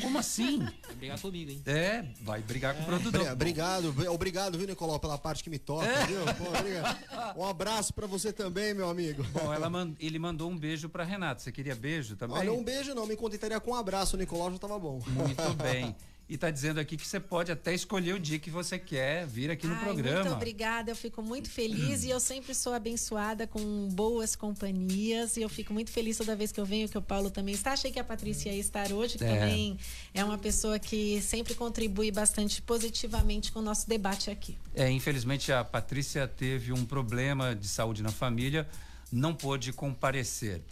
[0.00, 0.58] Como assim?
[0.58, 1.62] Vai brigar comigo, hein?
[1.66, 2.78] É, vai brigar é.
[2.78, 3.32] com o produtor.
[3.32, 6.06] Obrigado, obrigado, viu, Nicolau, pela parte que me toca, é.
[6.06, 6.20] viu?
[6.24, 9.22] Pô, um abraço para você também, meu amigo.
[9.32, 9.94] Bom, ela mand...
[10.00, 11.40] ele mandou um beijo pra Renata.
[11.40, 12.36] Você queria beijo também?
[12.36, 15.00] Olha, um beijo não, me contentaria com um abraço, o Nicolau já tava bom.
[15.06, 15.94] Muito bem.
[16.32, 19.50] e está dizendo aqui que você pode até escolher o dia que você quer vir
[19.50, 20.20] aqui no Ai, programa.
[20.22, 25.42] Muito obrigada, eu fico muito feliz e eu sempre sou abençoada com boas companhias e
[25.42, 27.72] eu fico muito feliz toda vez que eu venho que o Paulo também está.
[27.72, 29.40] Achei que a Patrícia ia estar hoje, que é.
[29.40, 29.78] também
[30.14, 34.56] é uma pessoa que sempre contribui bastante positivamente com o nosso debate aqui.
[34.74, 38.66] É, infelizmente a Patrícia teve um problema de saúde na família,
[39.12, 40.62] não pôde comparecer.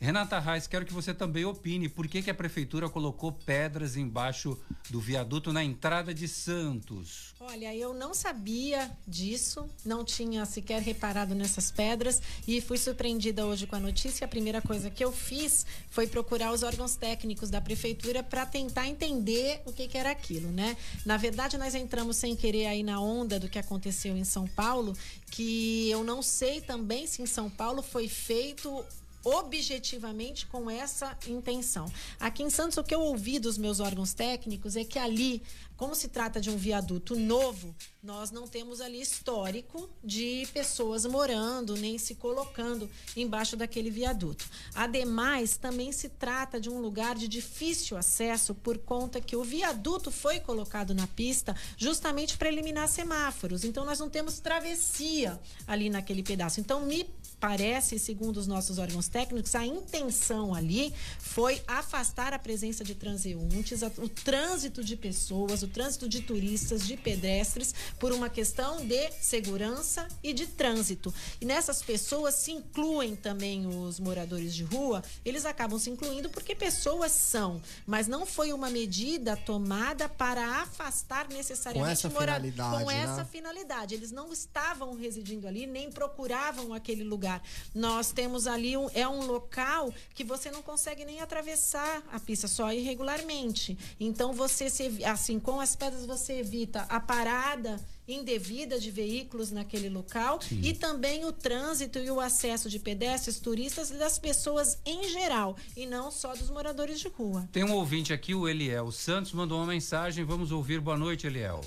[0.00, 4.56] Renata Reis, quero que você também opine por que, que a prefeitura colocou pedras embaixo
[4.88, 7.34] do viaduto na entrada de Santos.
[7.40, 13.66] Olha, eu não sabia disso, não tinha sequer reparado nessas pedras e fui surpreendida hoje
[13.66, 14.24] com a notícia.
[14.24, 18.86] A primeira coisa que eu fiz foi procurar os órgãos técnicos da prefeitura para tentar
[18.86, 20.76] entender o que, que era aquilo, né?
[21.04, 24.96] Na verdade, nós entramos sem querer aí na onda do que aconteceu em São Paulo,
[25.28, 28.84] que eu não sei também se em São Paulo foi feito
[29.24, 31.90] objetivamente com essa intenção.
[32.18, 35.42] Aqui em Santos, o que eu ouvi dos meus órgãos técnicos é que ali,
[35.76, 41.76] como se trata de um viaduto novo, nós não temos ali histórico de pessoas morando
[41.76, 44.48] nem se colocando embaixo daquele viaduto.
[44.74, 50.10] Ademais, também se trata de um lugar de difícil acesso por conta que o viaduto
[50.10, 53.64] foi colocado na pista justamente para eliminar semáforos.
[53.64, 56.60] Então nós não temos travessia ali naquele pedaço.
[56.60, 57.04] Então me
[57.40, 63.82] parece, segundo os nossos órgãos técnicos, a intenção ali foi afastar a presença de transeuntes,
[63.82, 70.08] o trânsito de pessoas, o trânsito de turistas, de pedestres, por uma questão de segurança
[70.22, 71.14] e de trânsito.
[71.40, 76.54] E nessas pessoas se incluem também os moradores de rua, eles acabam se incluindo porque
[76.54, 82.90] pessoas são, mas não foi uma medida tomada para afastar necessariamente com essa finalidade, com
[82.90, 83.02] né?
[83.02, 83.94] essa finalidade.
[83.94, 87.42] Eles não estavam residindo ali, nem procuravam aquele lugar lugar.
[87.74, 92.48] Nós temos ali um, é um local que você não consegue nem atravessar a pista
[92.48, 93.76] só irregularmente.
[94.00, 99.90] Então você se, assim com as pedras você evita a parada indevida de veículos naquele
[99.90, 100.62] local Sim.
[100.62, 105.54] e também o trânsito e o acesso de pedestres, turistas e das pessoas em geral
[105.76, 107.46] e não só dos moradores de rua.
[107.52, 110.24] Tem um ouvinte aqui, o Eliel Santos, mandou uma mensagem.
[110.24, 110.80] Vamos ouvir.
[110.80, 111.60] Boa noite, Eliel.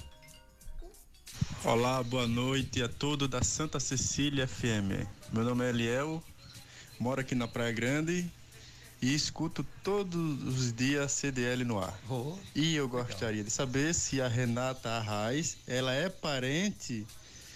[1.64, 5.21] Olá, boa noite a todos da Santa Cecília FM.
[5.32, 6.22] Meu nome é Eliel,
[7.00, 8.30] moro aqui na Praia Grande
[9.02, 11.98] e escuto todos os dias CDL no ar.
[12.10, 17.06] Oh, e eu gostaria de saber se a Renata Arraes, ela é parente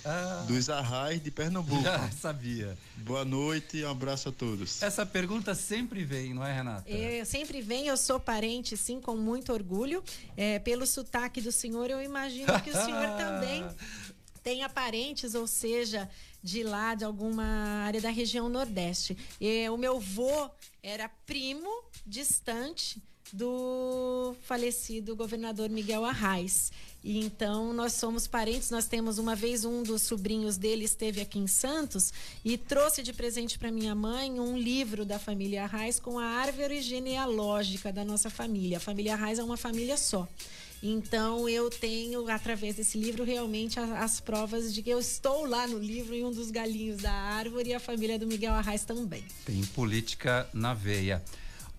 [0.07, 0.45] Ah.
[0.47, 1.81] dos Arraes de Pernambuco.
[1.83, 2.77] Já sabia.
[2.97, 4.81] Boa noite e um abraço a todos.
[4.81, 6.87] Essa pergunta sempre vem, não é, Renata?
[6.89, 10.03] Eu sempre vem, eu sou parente, sim, com muito orgulho.
[10.37, 13.65] É, pelo sotaque do senhor, eu imagino que o senhor também
[14.45, 16.07] tenha parentes, ou seja,
[16.43, 17.43] de lá, de alguma
[17.83, 19.17] área da região Nordeste.
[19.41, 20.51] E o meu vô
[20.83, 23.01] era primo distante
[23.33, 26.71] do falecido governador Miguel Arraes.
[27.03, 31.39] E então nós somos parentes, nós temos uma vez um dos sobrinhos dele esteve aqui
[31.39, 36.19] em Santos e trouxe de presente para minha mãe um livro da família Arraes com
[36.19, 38.77] a árvore genealógica da nossa família.
[38.77, 40.27] A família Arraes é uma família só.
[40.83, 45.67] Então eu tenho, através desse livro, realmente a- as provas de que eu estou lá
[45.67, 49.23] no livro em um dos galinhos da árvore e a família do Miguel Arraes também.
[49.45, 51.23] Tem política na veia.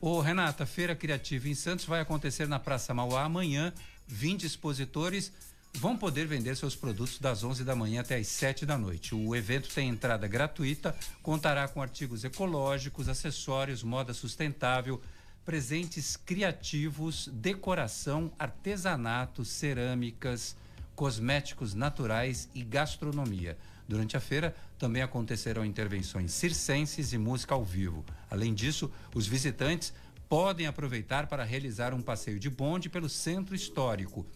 [0.00, 3.72] Ô, Renata, Feira Criativa em Santos vai acontecer na Praça Mauá amanhã.
[4.08, 5.32] 20 expositores
[5.74, 9.14] vão poder vender seus produtos das 11 da manhã até as 7 da noite.
[9.14, 15.00] O evento tem entrada gratuita, contará com artigos ecológicos, acessórios, moda sustentável,
[15.46, 20.56] presentes criativos, decoração, artesanato, cerâmicas,
[20.96, 23.56] cosméticos naturais e gastronomia.
[23.88, 28.04] Durante a feira também acontecerão intervenções circenses e música ao vivo.
[28.28, 29.94] Além disso, os visitantes
[30.28, 34.26] podem aproveitar para realizar um passeio de bonde pelo centro histórico.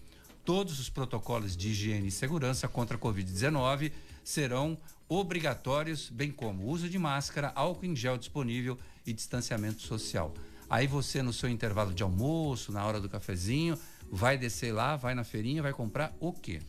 [0.44, 3.90] Todos os protocolos de higiene e segurança contra a Covid-19
[4.22, 10.32] serão obrigatórios, bem como uso de máscara, álcool em gel disponível e distanciamento social.
[10.70, 13.76] Aí você, no seu intervalo de almoço, na hora do cafezinho,
[14.08, 16.62] vai descer lá, vai na feirinha, vai comprar o quê?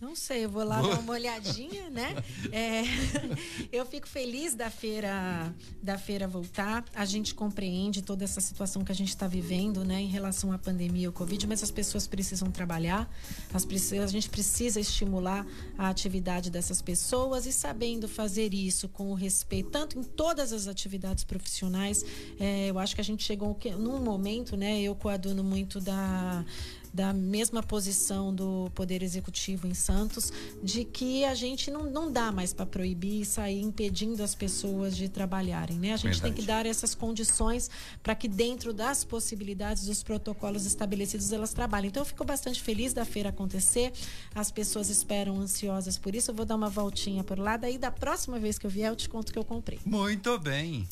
[0.00, 2.16] Não sei, eu vou lá dar uma olhadinha, né?
[2.50, 2.82] É,
[3.70, 6.84] eu fico feliz da feira da feira voltar.
[6.94, 10.58] A gente compreende toda essa situação que a gente está vivendo, né, em relação à
[10.58, 13.10] pandemia e ao Covid, mas as pessoas precisam trabalhar,
[13.52, 19.14] as, a gente precisa estimular a atividade dessas pessoas e sabendo fazer isso com o
[19.14, 22.04] respeito, tanto em todas as atividades profissionais.
[22.38, 24.80] é, eu acho que a gente chegou num momento, né?
[24.80, 26.44] Eu coaduno muito da
[26.92, 32.32] da mesma posição do Poder Executivo em Santos, de que a gente não, não dá
[32.32, 35.78] mais para proibir e sair impedindo as pessoas de trabalharem.
[35.78, 35.92] Né?
[35.92, 36.40] A gente tem Verdade.
[36.40, 37.70] que dar essas condições
[38.02, 41.88] para que, dentro das possibilidades dos protocolos estabelecidos, elas trabalhem.
[41.88, 43.92] Então, eu fico bastante feliz da feira acontecer,
[44.34, 46.30] as pessoas esperam ansiosas por isso.
[46.30, 48.96] Eu vou dar uma voltinha por lá, daí da próxima vez que eu vier, eu
[48.96, 49.78] te conto o que eu comprei.
[49.84, 50.86] Muito bem.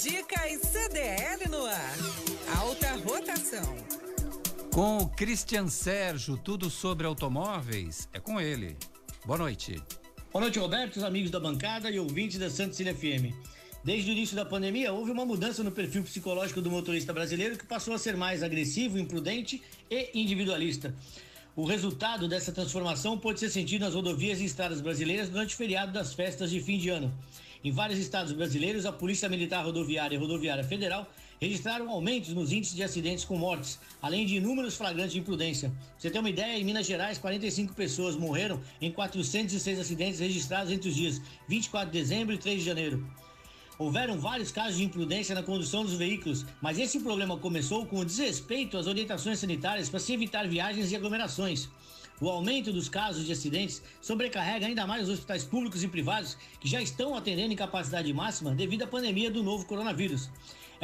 [0.00, 1.96] Dicas CDL no ar.
[2.58, 3.76] Alta rotação.
[4.74, 8.76] Com o Christian Sérgio, tudo sobre automóveis, é com ele.
[9.24, 9.80] Boa noite.
[10.32, 13.32] Boa noite, Roberto, os amigos da bancada e ouvintes da Santa Cília FM.
[13.84, 17.64] Desde o início da pandemia, houve uma mudança no perfil psicológico do motorista brasileiro que
[17.64, 20.92] passou a ser mais agressivo, imprudente e individualista.
[21.54, 25.92] O resultado dessa transformação pode ser sentido nas rodovias e estradas brasileiras durante o feriado
[25.92, 27.16] das festas de fim de ano.
[27.62, 31.08] Em vários estados brasileiros, a Polícia Militar Rodoviária e Rodoviária Federal
[31.40, 35.70] registraram aumentos nos índices de acidentes com mortes, além de inúmeros flagrantes de imprudência.
[35.70, 40.72] Pra você ter uma ideia, em Minas Gerais, 45 pessoas morreram em 406 acidentes registrados
[40.72, 43.06] entre os dias 24 de dezembro e 3 de janeiro.
[43.76, 48.04] Houveram vários casos de imprudência na condução dos veículos, mas esse problema começou com o
[48.04, 51.68] desrespeito às orientações sanitárias para se evitar viagens e aglomerações.
[52.20, 56.68] O aumento dos casos de acidentes sobrecarrega ainda mais os hospitais públicos e privados que
[56.68, 60.30] já estão atendendo em capacidade máxima devido à pandemia do novo coronavírus.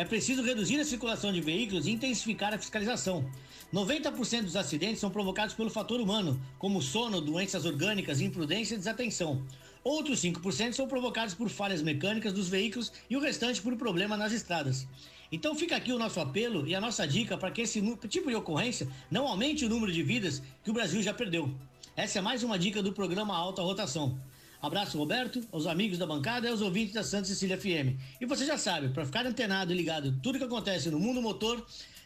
[0.01, 3.23] É preciso reduzir a circulação de veículos e intensificar a fiscalização.
[3.71, 9.45] 90% dos acidentes são provocados pelo fator humano, como sono, doenças orgânicas, imprudência e desatenção.
[9.85, 14.33] Outros 5% são provocados por falhas mecânicas dos veículos e o restante por problema nas
[14.33, 14.89] estradas.
[15.31, 18.37] Então fica aqui o nosso apelo e a nossa dica para que esse tipo de
[18.37, 21.55] ocorrência não aumente o número de vidas que o Brasil já perdeu.
[21.95, 24.19] Essa é mais uma dica do programa Alta Rotação.
[24.63, 27.99] Abraço, Roberto, aos amigos da bancada e aos ouvintes da Santa Cecília FM.
[28.21, 31.23] E você já sabe, para ficar antenado e ligado em tudo que acontece no mundo
[31.23, 31.65] motor,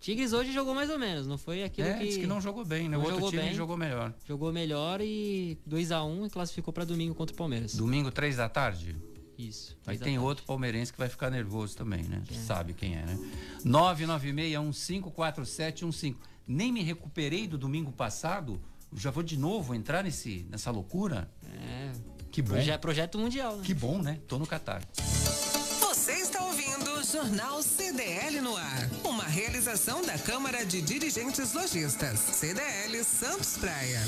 [0.00, 2.06] Tigres hoje jogou mais ou menos, não foi aquilo é, que.
[2.06, 2.96] disse que não jogou bem, né?
[2.96, 3.54] Não o outro jogou time bem.
[3.54, 4.14] jogou melhor.
[4.26, 7.74] Jogou melhor e 2 a 1 e classificou para domingo contra o Palmeiras.
[7.74, 8.96] Domingo, três da tarde?
[9.36, 9.76] Isso.
[9.86, 12.22] Aí tem outro palmeirense que vai ficar nervoso também, né?
[12.30, 12.34] É?
[12.34, 13.18] Sabe quem é, né?
[13.64, 16.16] 996154715.
[16.52, 18.60] Nem me recuperei do domingo passado.
[18.92, 21.30] Já vou de novo entrar nesse, nessa loucura.
[21.44, 21.92] É.
[22.32, 22.54] Que bom.
[22.54, 23.62] Proje- projeto mundial, né?
[23.64, 24.18] Que bom, né?
[24.26, 24.82] Tô no Catar.
[25.80, 28.90] Você está ouvindo o Jornal CDL no ar.
[29.04, 32.18] Uma realização da Câmara de Dirigentes Lojistas.
[32.18, 34.00] CDL Santos Praia.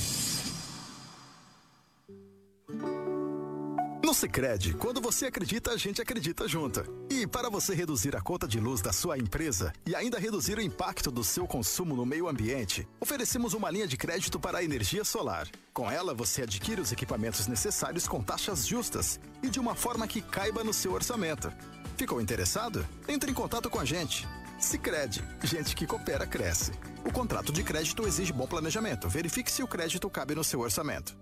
[4.03, 6.83] No Sicredi, quando você acredita, a gente acredita junto.
[7.09, 10.61] E para você reduzir a conta de luz da sua empresa e ainda reduzir o
[10.61, 15.05] impacto do seu consumo no meio ambiente, oferecemos uma linha de crédito para a energia
[15.05, 15.49] solar.
[15.73, 20.21] Com ela, você adquire os equipamentos necessários com taxas justas e de uma forma que
[20.21, 21.53] caiba no seu orçamento.
[21.97, 22.85] Ficou interessado?
[23.07, 24.27] Entre em contato com a gente.
[24.59, 26.73] Sicredi, gente que coopera cresce.
[27.05, 29.09] O contrato de crédito exige bom planejamento.
[29.09, 31.22] Verifique se o crédito cabe no seu orçamento.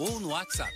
[0.00, 0.72] ou no WhatsApp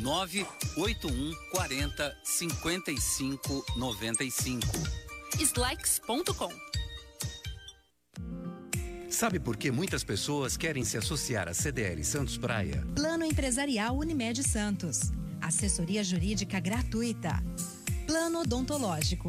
[0.00, 4.66] 981 40 55 95.
[5.38, 6.50] Slex.com.
[9.08, 12.84] Sabe por que muitas pessoas querem se associar à CDL Santos Praia?
[12.94, 15.12] Plano Empresarial Unimed Santos.
[15.40, 17.42] Assessoria Jurídica gratuita.
[18.06, 19.28] Plano Odontológico.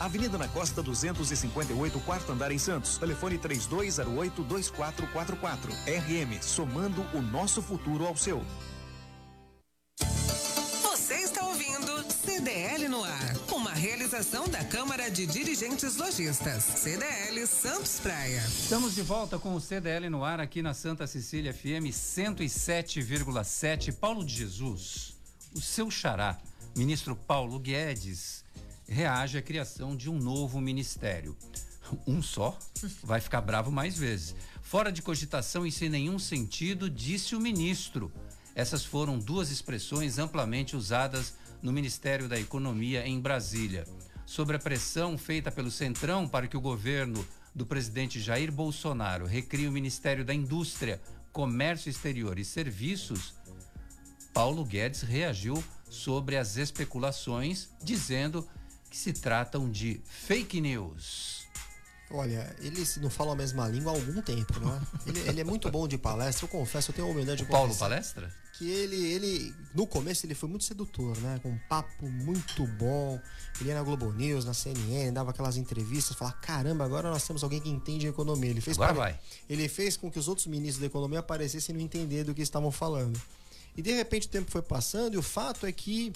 [0.00, 2.98] Avenida na Costa 258, quarto andar em Santos.
[2.98, 5.70] Telefone 3208-2444.
[5.86, 8.44] RM, somando o nosso futuro ao seu.
[10.82, 13.36] Você está ouvindo CDL no ar.
[13.52, 16.64] Uma realização da Câmara de Dirigentes Lojistas.
[16.64, 18.42] CDL Santos Praia.
[18.46, 23.92] Estamos de volta com o CDL no ar aqui na Santa Cecília FM 107,7.
[23.92, 25.14] Paulo de Jesus,
[25.54, 26.38] o seu xará,
[26.74, 28.42] ministro Paulo Guedes,
[28.88, 31.36] reage à criação de um novo ministério.
[32.06, 32.58] Um só?
[33.02, 34.34] Vai ficar bravo mais vezes.
[34.60, 38.12] Fora de cogitação e sem nenhum sentido, disse o ministro.
[38.54, 43.84] Essas foram duas expressões amplamente usadas no Ministério da Economia em Brasília.
[44.24, 49.68] Sobre a pressão feita pelo Centrão para que o governo do presidente Jair Bolsonaro recrie
[49.68, 51.00] o Ministério da Indústria,
[51.32, 53.34] Comércio Exterior e Serviços,
[54.36, 58.46] Paulo Guedes reagiu sobre as especulações, dizendo
[58.96, 61.44] que se tratam de fake news.
[62.10, 64.80] Olha, eles não falam a mesma língua há algum tempo, não é?
[65.06, 67.74] Ele, ele é muito bom de palestra, eu confesso, eu tenho a humildade de Paulo
[67.74, 68.32] palestra?
[68.56, 71.38] Que ele, ele, no começo, ele foi muito sedutor, né?
[71.42, 73.20] Com um papo muito bom.
[73.60, 77.44] Ele ia na Globo News, na CNN, dava aquelas entrevistas, falava: caramba, agora nós temos
[77.44, 78.48] alguém que entende a economia.
[78.50, 79.20] Ele fez Agora pare- vai.
[79.46, 82.40] Ele fez com que os outros ministros da economia aparecessem e não entender do que
[82.40, 83.20] estavam falando.
[83.76, 86.14] E de repente o tempo foi passando e o fato é que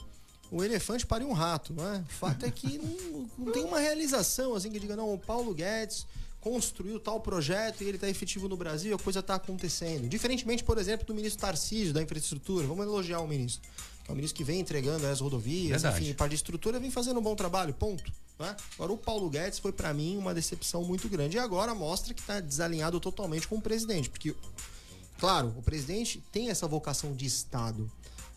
[0.51, 1.98] o elefante pariu um rato, não é?
[1.98, 5.55] O fato é que não, não tem uma realização assim que diga, não, o Paulo
[5.55, 6.07] Guedes
[6.40, 10.09] construiu tal projeto e ele está efetivo no Brasil, a coisa está acontecendo.
[10.09, 13.68] Diferentemente, por exemplo, do ministro Tarcísio da infraestrutura, vamos elogiar o ministro,
[14.03, 16.03] que é o ministro que vem entregando as rodovias, Verdade.
[16.05, 18.11] enfim, parte de estrutura, vem fazendo um bom trabalho, ponto.
[18.38, 18.57] né?
[18.74, 21.36] Agora, o Paulo Guedes foi para mim uma decepção muito grande.
[21.36, 24.34] E agora mostra que está desalinhado totalmente com o presidente, porque,
[25.18, 27.90] claro, o presidente tem essa vocação de Estado.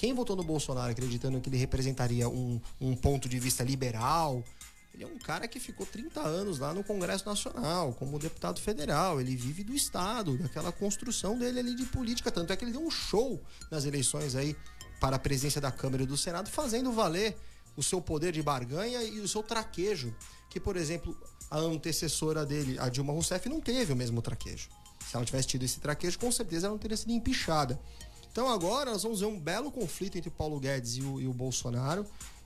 [0.03, 4.43] Quem votou no Bolsonaro acreditando que ele representaria um, um ponto de vista liberal,
[4.93, 9.21] ele é um cara que ficou 30 anos lá no Congresso Nacional, como deputado federal.
[9.21, 12.29] Ele vive do Estado, daquela construção dele ali de política.
[12.29, 13.41] Tanto é que ele deu um show
[13.71, 14.57] nas eleições aí
[14.99, 17.37] para a presidência da Câmara e do Senado, fazendo valer
[17.77, 20.13] o seu poder de barganha e o seu traquejo.
[20.49, 21.17] Que, por exemplo,
[21.49, 24.67] a antecessora dele, a Dilma Rousseff, não teve o mesmo traquejo.
[25.09, 27.79] Se ela tivesse tido esse traquejo, com certeza ela não teria sido empichada.
[28.33, 31.31] Então agora nós vamos ver um belo conflito entre Paulo Guedes e o, e o
[31.31, 32.03] Bolsonaro.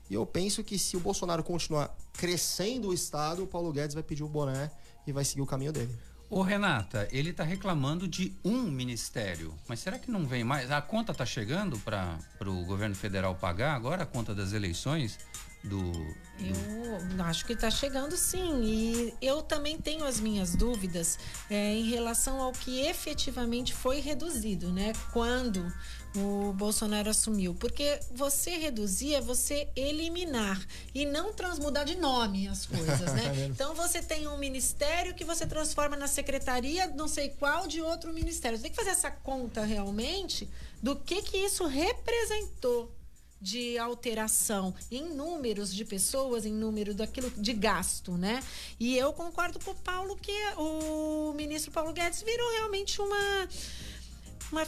[0.09, 4.03] E eu penso que se o Bolsonaro continuar crescendo o Estado, o Paulo Guedes vai
[4.03, 4.69] pedir o boné
[5.07, 5.97] e vai seguir o caminho dele.
[6.29, 10.69] Ô Renata, ele está reclamando de um ministério, mas será que não vem mais?
[10.71, 15.17] A conta está chegando para o governo federal pagar agora a conta das eleições
[15.64, 16.16] do.
[16.39, 18.64] Eu acho que está chegando sim.
[18.64, 21.18] E eu também tenho as minhas dúvidas
[21.49, 24.93] é, em relação ao que efetivamente foi reduzido, né?
[25.12, 25.72] Quando
[26.16, 27.55] o Bolsonaro assumiu.
[27.55, 33.30] Porque você reduzir é você eliminar e não transmudar de nome as coisas, É né?
[33.30, 33.53] mesmo.
[33.53, 38.14] então você tem um ministério que você transforma na secretaria não sei qual de outro
[38.14, 38.58] ministério.
[38.58, 40.47] Você tem que fazer essa conta realmente
[40.82, 42.91] do que que isso representou
[43.39, 48.43] de alteração em números de pessoas, em número daquilo de gasto, né?
[48.79, 53.47] E eu concordo com o Paulo que o ministro Paulo Guedes virou realmente uma
[54.51, 54.67] uma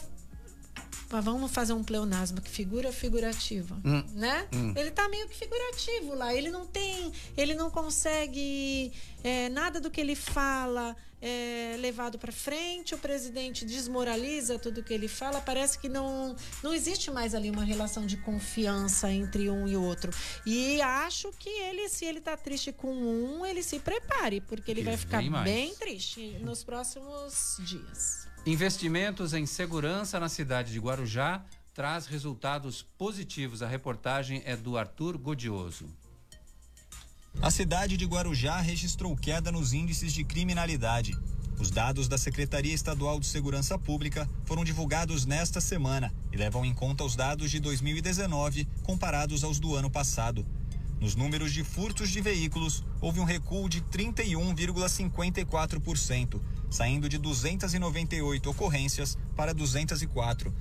[1.10, 4.03] mas vamos fazer um pleonasmo que figura figurativa, Hum.
[4.14, 4.47] né?
[4.53, 4.74] Hum.
[4.76, 6.34] Ele tá meio que figurativo lá.
[6.34, 8.91] Ele não tem, ele não consegue
[9.24, 12.95] é, nada do que ele fala é levado para frente.
[12.95, 15.41] O presidente desmoraliza tudo que ele fala.
[15.41, 16.34] Parece que não,
[16.64, 20.12] não existe mais ali uma relação de confiança entre um e outro.
[20.45, 24.80] E acho que ele, se ele tá triste com um, ele se prepare, porque ele
[24.82, 28.28] Que vai ficar bem triste nos próximos dias.
[28.50, 33.62] Investimentos em segurança na cidade de Guarujá traz resultados positivos.
[33.62, 35.86] A reportagem é do Arthur Godioso.
[37.43, 41.16] A cidade de Guarujá registrou queda nos índices de criminalidade.
[41.60, 46.74] Os dados da Secretaria Estadual de Segurança Pública foram divulgados nesta semana e levam em
[46.74, 50.43] conta os dados de 2019 comparados aos do ano passado.
[51.00, 59.17] Nos números de furtos de veículos, houve um recuo de 31,54%, saindo de 298 ocorrências
[59.36, 60.53] para 204.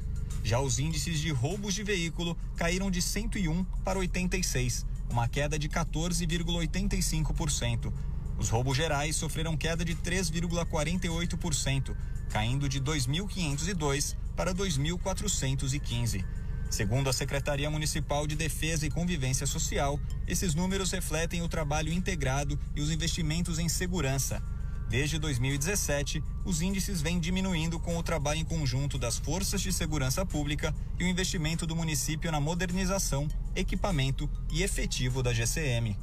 [0.43, 5.69] Já os índices de roubos de veículo caíram de 101 para 86, uma queda de
[5.69, 7.93] 14,85%.
[8.39, 11.97] Os roubos gerais sofreram queda de 3,48%,
[12.31, 16.25] caindo de 2.502 para 2.415.
[16.71, 22.59] Segundo a Secretaria Municipal de Defesa e Convivência Social, esses números refletem o trabalho integrado
[22.77, 24.43] e os investimentos em segurança.
[24.89, 30.25] Desde 2017, os índices vêm diminuindo com o trabalho em conjunto das forças de segurança
[30.25, 35.95] pública e o investimento do município na modernização, equipamento e efetivo da GCM.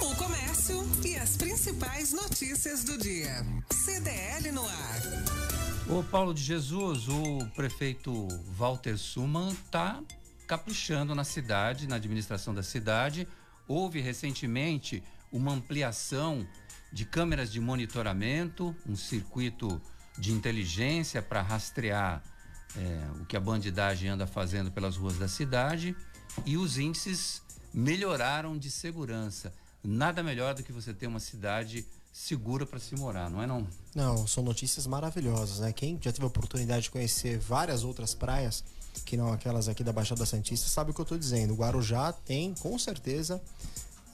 [0.00, 3.44] O comércio e as principais notícias do dia.
[3.70, 5.02] CDL no ar.
[5.90, 8.26] Ô Paulo de Jesus, o prefeito
[8.56, 10.02] Walter Suman está
[10.46, 13.28] caprichando na cidade, na administração da cidade.
[13.66, 16.46] Houve recentemente uma ampliação
[16.92, 19.80] de câmeras de monitoramento, um circuito
[20.18, 22.22] de inteligência para rastrear
[22.76, 25.96] é, o que a bandidagem anda fazendo pelas ruas da cidade
[26.44, 29.52] e os índices melhoraram de segurança.
[29.82, 33.66] Nada melhor do que você ter uma cidade segura para se morar, não é não?
[33.94, 35.72] Não, são notícias maravilhosas, né?
[35.72, 38.64] Quem já teve a oportunidade de conhecer várias outras praias,
[39.04, 41.54] que não aquelas aqui da Baixada Santista, sabe o que eu tô dizendo.
[41.54, 43.40] O Guarujá tem, com certeza,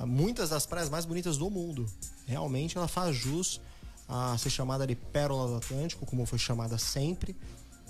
[0.00, 1.86] muitas das praias mais bonitas do mundo.
[2.26, 3.60] Realmente ela faz jus
[4.08, 7.36] a ser chamada de Pérola do Atlântico, como foi chamada sempre.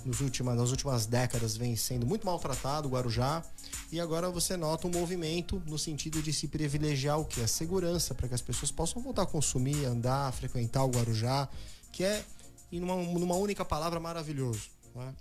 [0.05, 3.43] Nos últimas, nas últimas décadas vem sendo muito maltratado o Guarujá.
[3.91, 7.41] E agora você nota um movimento no sentido de se privilegiar o que?
[7.41, 11.49] A segurança, para que as pessoas possam voltar a consumir, andar, frequentar o Guarujá,
[11.91, 12.23] que é,
[12.71, 14.69] em numa, numa única palavra, maravilhoso.
[14.93, 15.11] né?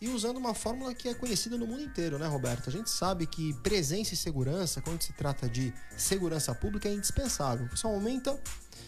[0.00, 2.68] E usando uma fórmula que é conhecida no mundo inteiro, né, Roberto?
[2.68, 7.68] A gente sabe que presença e segurança, quando se trata de segurança pública, é indispensável.
[7.68, 8.40] Você aumenta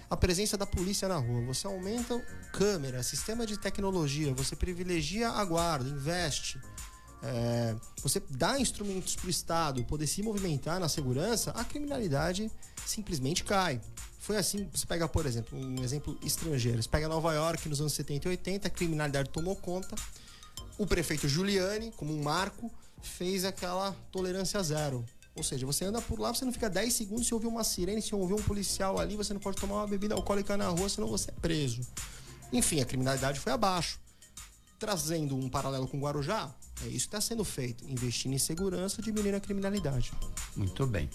[0.09, 2.19] a presença da polícia na rua, você aumenta
[2.53, 6.61] câmera, sistema de tecnologia, você privilegia a guarda, investe
[7.23, 12.51] é, você dá instrumentos para o Estado poder se movimentar na segurança, a criminalidade
[12.87, 13.81] simplesmente cai.
[14.19, 16.83] Foi assim, você pega, por exemplo, um exemplo estrangeiro.
[16.83, 19.95] Você pega Nova York nos anos 70 e 80, a criminalidade tomou conta.
[20.81, 22.73] O prefeito Giuliani, como um marco,
[23.03, 25.05] fez aquela tolerância zero.
[25.37, 28.01] Ou seja, você anda por lá, você não fica 10 segundos se ouvir uma sirene,
[28.01, 31.07] se ouvir um policial ali, você não pode tomar uma bebida alcoólica na rua, senão
[31.07, 31.83] você é preso.
[32.51, 34.01] Enfim, a criminalidade foi abaixo.
[34.79, 36.51] Trazendo um paralelo com Guarujá,
[36.83, 37.85] é isso que está sendo feito.
[37.87, 40.11] Investindo em segurança, diminuindo a criminalidade.
[40.57, 41.11] Muito bem.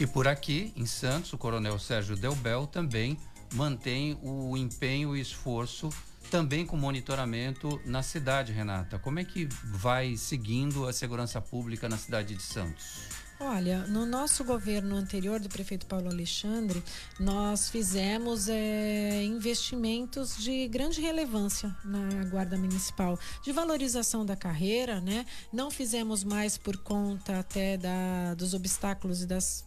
[0.00, 3.16] E por aqui, em Santos, o coronel Sérgio Delbel também
[3.52, 5.88] mantém o empenho e esforço
[6.34, 8.98] também com monitoramento na cidade, Renata.
[8.98, 13.02] Como é que vai seguindo a segurança pública na cidade de Santos?
[13.38, 16.82] Olha, no nosso governo anterior do prefeito Paulo Alexandre,
[17.20, 25.24] nós fizemos é, investimentos de grande relevância na Guarda Municipal, de valorização da carreira, né?
[25.52, 29.64] Não fizemos mais por conta até da, dos obstáculos e das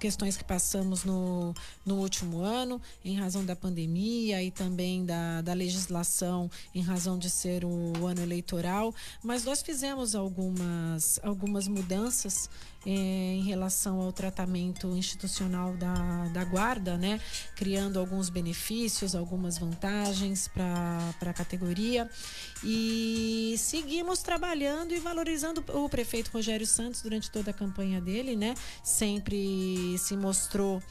[0.00, 5.52] questões que passamos no, no último ano, em razão da pandemia e também da, da
[5.52, 12.48] legislação, em razão de ser o ano eleitoral, mas nós fizemos algumas, algumas mudanças
[12.86, 17.20] é, em relação ao tratamento institucional da, da guarda, né?
[17.54, 22.08] criando alguns benefícios, algumas vantagens para a categoria.
[22.64, 28.54] E seguimos trabalhando e valorizando o prefeito Rogério Santos durante toda a campanha dele, né?
[28.82, 30.82] Sempre se mostrou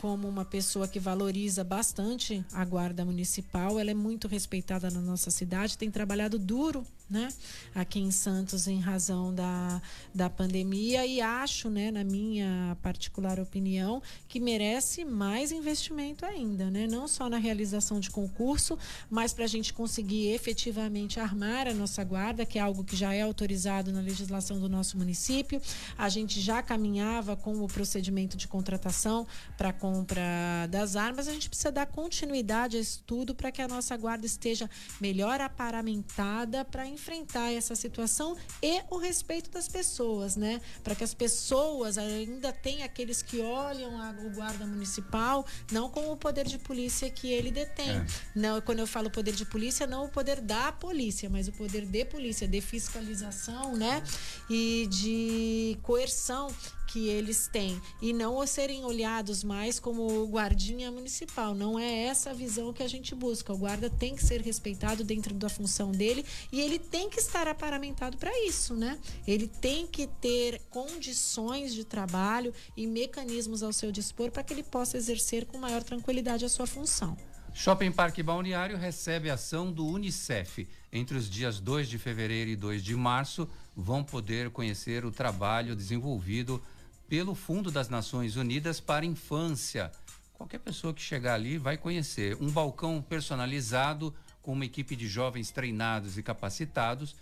[0.00, 3.78] como uma pessoa que valoriza bastante a guarda municipal.
[3.78, 7.28] Ela é muito respeitada na nossa cidade, tem trabalhado duro né?
[7.74, 9.80] Aqui em Santos em razão da,
[10.14, 16.86] da pandemia e acho, né, na minha particular opinião, que merece mais investimento ainda, né?
[16.86, 18.78] Não só na realização de concurso,
[19.08, 23.14] mas para a gente conseguir efetivamente armar a nossa guarda, que é algo que já
[23.14, 25.60] é autorizado na legislação do nosso município.
[25.96, 31.28] A gente já caminhava com o procedimento de contratação para compra das armas.
[31.28, 34.68] A gente precisa dar continuidade a isso tudo para que a nossa guarda esteja
[35.00, 40.60] melhor aparamentada para enfrentar essa situação e o respeito das pessoas, né?
[40.82, 46.10] Para que as pessoas ainda tenham aqueles que olham a, o guarda municipal não com
[46.10, 47.90] o poder de polícia que ele detém.
[47.90, 48.06] É.
[48.34, 51.86] Não, quando eu falo poder de polícia, não o poder da polícia, mas o poder
[51.86, 54.02] de polícia, de fiscalização, né?
[54.50, 56.48] E de coerção
[56.88, 61.54] que eles têm e não serem olhados mais como guardinha municipal.
[61.54, 63.52] Não é essa a visão que a gente busca.
[63.52, 67.46] O guarda tem que ser respeitado dentro da função dele e ele tem que estar
[67.46, 68.98] aparamentado para isso, né?
[69.26, 74.62] Ele tem que ter condições de trabalho e mecanismos ao seu dispor para que ele
[74.62, 77.16] possa exercer com maior tranquilidade a sua função.
[77.54, 80.68] Shopping Parque Balneário recebe ação do Unicef.
[80.92, 85.74] Entre os dias 2 de fevereiro e 2 de março, vão poder conhecer o trabalho
[85.74, 86.62] desenvolvido
[87.08, 89.90] pelo Fundo das Nações Unidas para a Infância.
[90.34, 95.50] Qualquer pessoa que chegar ali vai conhecer um balcão personalizado com uma equipe de jovens
[95.50, 97.16] treinados e capacitados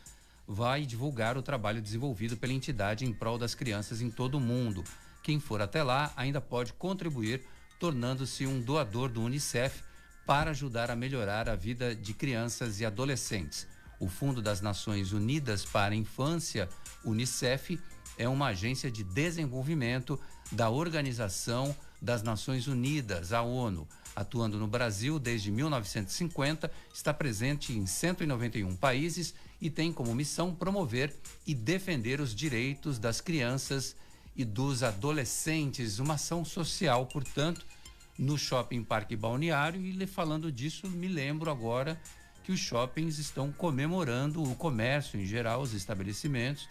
[0.47, 4.83] vai divulgar o trabalho desenvolvido pela entidade em prol das crianças em todo o mundo.
[5.23, 7.45] Quem for até lá ainda pode contribuir
[7.79, 9.83] tornando-se um doador do UNICEF
[10.27, 13.67] para ajudar a melhorar a vida de crianças e adolescentes.
[14.01, 16.69] O Fundo das Nações Unidas para a Infância,
[17.05, 17.79] UNICEF,
[18.19, 20.19] é uma agência de desenvolvimento
[20.51, 23.87] da Organização das Nações Unidas, a ONU.
[24.15, 31.15] Atuando no Brasil desde 1950, está presente em 191 países e tem como missão promover
[31.47, 33.95] e defender os direitos das crianças
[34.35, 37.67] e dos adolescentes, uma ação social, portanto,
[38.19, 39.81] no Shopping Parque Balneário.
[39.81, 42.01] E falando disso, me lembro agora
[42.45, 46.69] que os shoppings estão comemorando o comércio em geral, os estabelecimentos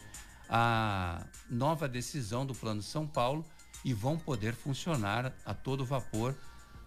[0.50, 3.46] a nova decisão do Plano São Paulo
[3.84, 6.36] e vão poder funcionar a todo vapor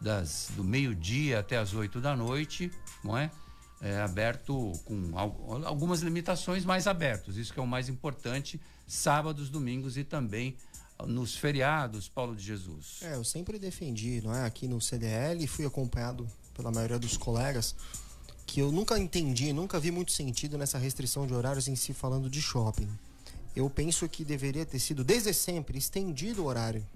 [0.01, 2.71] das do meio-dia até as 8 da noite,
[3.03, 3.31] não é?
[3.81, 4.01] é?
[4.01, 5.13] aberto com
[5.65, 10.57] algumas limitações mais abertos, isso que é o mais importante, sábados, domingos e também
[11.07, 12.99] nos feriados, Paulo de Jesus.
[13.03, 17.77] É, eu sempre defendi, não é, aqui no CDL, fui acompanhado pela maioria dos colegas
[18.45, 22.31] que eu nunca entendi, nunca vi muito sentido nessa restrição de horários em si falando
[22.31, 22.89] de shopping
[23.59, 26.87] eu penso que deveria ter sido, desde sempre, estendido o horário.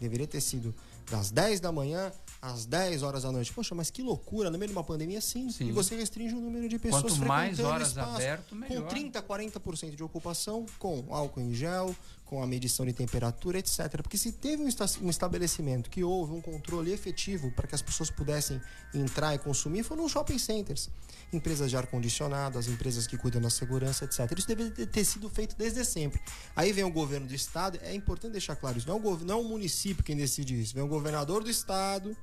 [0.00, 0.74] Deveria ter sido
[1.10, 3.52] das 10 da manhã às 10 horas da noite.
[3.52, 5.50] Poxa, mas que loucura, no meio de uma pandemia, sim.
[5.50, 5.68] Sim.
[5.68, 8.82] E você restringe o número de pessoas Quanto mais horas espaço, aberto, melhor.
[8.84, 11.94] Com 30, 40% de ocupação, com álcool em gel,
[12.32, 14.00] com a medição de temperatura, etc.
[14.00, 18.10] Porque se teve um esta- estabelecimento que houve um controle efetivo para que as pessoas
[18.10, 18.58] pudessem
[18.94, 20.88] entrar e consumir, foram os shopping centers.
[21.30, 24.32] Empresas de ar-condicionado, as empresas que cuidam da segurança, etc.
[24.38, 26.22] Isso deveria ter sido feito desde sempre.
[26.56, 29.34] Aí vem o governo do estado, é importante deixar claro isso, não é o, não
[29.34, 32.16] é o município quem decide isso, vem o governador do estado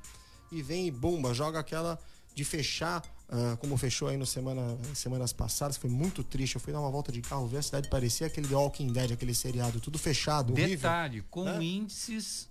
[0.51, 1.99] e vem e bomba, joga aquela
[2.35, 6.55] de fechar, ah, como fechou aí no semana, semanas passadas, foi muito triste.
[6.55, 9.11] Eu fui dar uma volta de carro, vi a cidade parecia aquele The Walking Dead,
[9.11, 10.75] aquele seriado, tudo fechado, horrível.
[10.77, 11.61] Detalhe, com Hã?
[11.63, 12.47] índices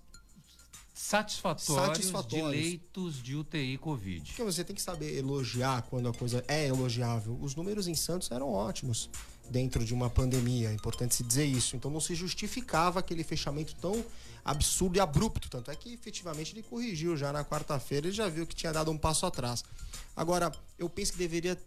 [0.93, 2.51] satisfatórios, Satisfatórios.
[2.51, 4.25] de leitos de UTI Covid.
[4.25, 7.37] Porque você tem que saber elogiar quando a coisa é elogiável.
[7.41, 9.09] Os números em Santos eram ótimos
[9.49, 11.75] dentro de uma pandemia, é importante se dizer isso.
[11.75, 14.03] Então não se justificava aquele fechamento tão
[14.43, 15.49] absurdo e abrupto.
[15.49, 18.91] Tanto é que efetivamente ele corrigiu já na quarta-feira, ele já viu que tinha dado
[18.91, 19.63] um passo atrás.
[20.15, 21.57] Agora, eu penso que deveria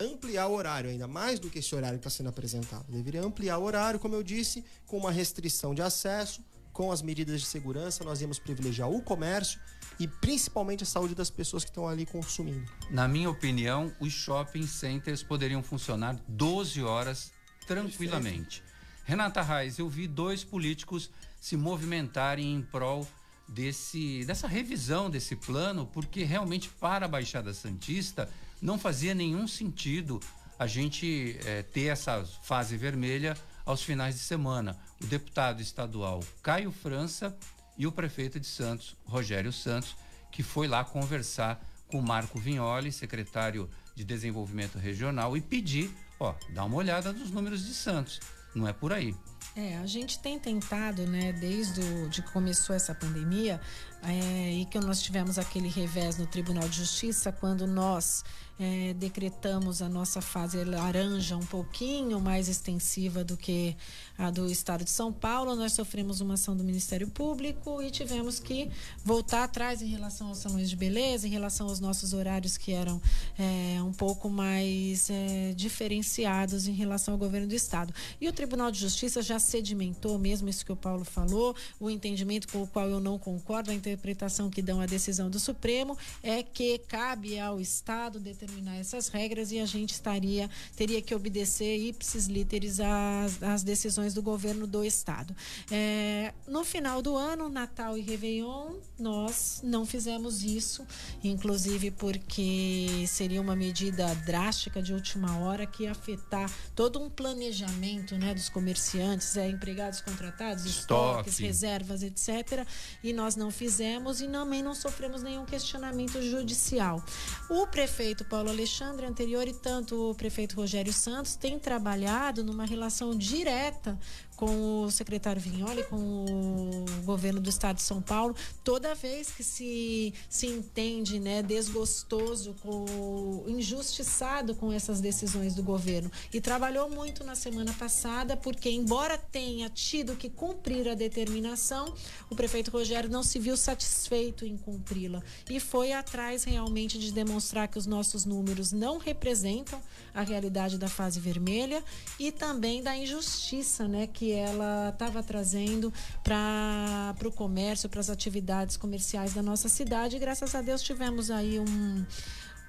[0.00, 2.84] ampliar o horário ainda mais do que esse horário que está sendo apresentado.
[2.88, 6.40] Deveria ampliar o horário, como eu disse, com uma restrição de acesso,
[6.78, 9.58] com as medidas de segurança, nós íamos privilegiar o comércio
[9.98, 12.70] e principalmente a saúde das pessoas que estão ali consumindo.
[12.88, 17.32] Na minha opinião, os shopping centers poderiam funcionar 12 horas
[17.66, 18.62] tranquilamente.
[19.04, 21.10] Renata Reis, eu vi dois políticos
[21.40, 23.04] se movimentarem em prol
[23.48, 28.30] desse, dessa revisão desse plano, porque realmente para a Baixada Santista
[28.62, 30.20] não fazia nenhum sentido
[30.56, 33.36] a gente eh, ter essa fase vermelha
[33.68, 34.76] aos finais de semana.
[35.00, 37.36] O deputado estadual Caio França
[37.76, 39.94] e o prefeito de Santos, Rogério Santos,
[40.32, 46.64] que foi lá conversar com Marco Vignoli, secretário de Desenvolvimento Regional, e pedir, ó, dá
[46.64, 48.20] uma olhada nos números de Santos.
[48.54, 49.14] Não é por aí.
[49.54, 53.60] É, a gente tem tentado, né, desde o, de que começou essa pandemia,
[54.02, 58.24] é, e que nós tivemos aquele revés no Tribunal de Justiça, quando nós
[58.58, 63.76] é, decretamos a nossa fase laranja um pouquinho mais extensiva do que
[64.18, 68.40] a do Estado de São Paulo, nós sofremos uma ação do Ministério Público e tivemos
[68.40, 68.68] que
[69.04, 73.00] voltar atrás em relação aos salões de beleza, em relação aos nossos horários que eram
[73.38, 77.94] é, um pouco mais é, diferenciados em relação ao governo do Estado.
[78.20, 82.48] E o Tribunal de Justiça já sedimentou mesmo isso que o Paulo falou, o entendimento
[82.48, 86.42] com o qual eu não concordo, a interpretação que dão a decisão do Supremo é
[86.42, 92.26] que cabe ao Estado determinar essas regras e a gente estaria teria que obedecer ipsis
[92.26, 95.34] literis às, às decisões do governo do Estado.
[95.70, 100.84] É, no final do ano, Natal e Réveillon, nós não fizemos isso,
[101.22, 108.16] inclusive porque seria uma medida drástica de última hora que ia afetar todo um planejamento
[108.16, 111.46] né, dos comerciantes, é, empregados contratados, estoques, Estoque.
[111.46, 112.66] reservas, etc.
[113.02, 117.04] E nós não fizemos e também não sofremos nenhum questionamento judicial.
[117.50, 123.14] O prefeito Paulo Alexandre anterior e tanto o prefeito Rogério Santos têm trabalhado numa relação
[123.14, 123.97] direta
[124.38, 129.42] com o secretário Vignoli, com o governo do estado de São Paulo, toda vez que
[129.42, 136.08] se, se entende né, desgostoso, com, injustiçado com essas decisões do governo.
[136.32, 141.92] E trabalhou muito na semana passada, porque, embora tenha tido que cumprir a determinação,
[142.30, 145.20] o prefeito Rogério não se viu satisfeito em cumpri-la.
[145.50, 149.82] E foi atrás realmente de demonstrar que os nossos números não representam
[150.14, 151.82] a realidade da fase vermelha
[152.20, 158.76] e também da injustiça né, que ela estava trazendo para o comércio, para as atividades
[158.76, 160.16] comerciais da nossa cidade.
[160.16, 162.06] E graças a Deus tivemos aí um,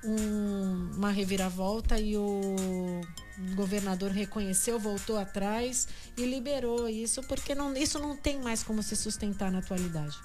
[0.04, 2.56] um- uma reviravolta e o
[3.56, 8.96] governador reconheceu, voltou atrás e liberou isso, porque não, isso não tem mais como se
[8.96, 10.18] sustentar na atualidade.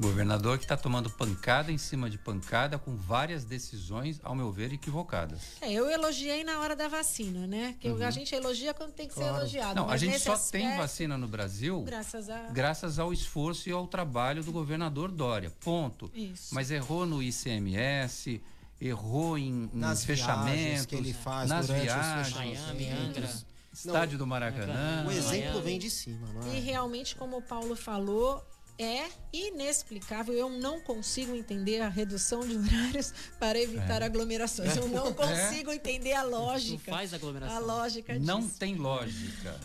[0.00, 4.72] Governador que está tomando pancada em cima de pancada com várias decisões, ao meu ver,
[4.72, 5.40] equivocadas.
[5.60, 7.76] É, eu elogiei na hora da vacina, né?
[7.80, 8.04] Que Uhum.
[8.04, 9.36] a gente elogia quando tem que ser Claro.
[9.38, 9.74] elogiado.
[9.76, 12.38] Não, a gente só tem aspecto, vacina no Brasil Graças a.
[12.50, 15.50] graças ao esforço e ao trabalho do governador Dória.
[15.60, 16.10] Ponto.
[16.14, 16.54] Isso.
[16.54, 18.42] Mas errou no ICMS,
[18.80, 23.30] errou em, Nas fechamentos, que ele faz nas os viagens, Miami, Angra.
[23.72, 25.04] estádio do Maracanã.
[25.06, 26.60] O exemplo vem de cima, não E é?
[26.60, 28.44] realmente, como o Paulo falou,
[28.78, 30.34] é inexplicável.
[30.34, 34.04] Eu não consigo entender a redução de horários para evitar É.
[34.06, 34.76] aglomerações.
[34.76, 35.12] Eu não É.
[35.12, 36.90] consigo entender a lógica.
[36.90, 37.56] Não faz aglomeração.
[37.56, 38.26] A lógica disso.
[38.26, 39.60] Não tem lógica.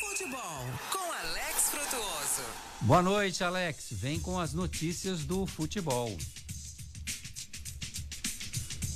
[0.00, 2.42] Futebol com Alex Frutuoso.
[2.82, 3.86] Boa noite, Alex.
[3.92, 6.16] Vem com as notícias do futebol.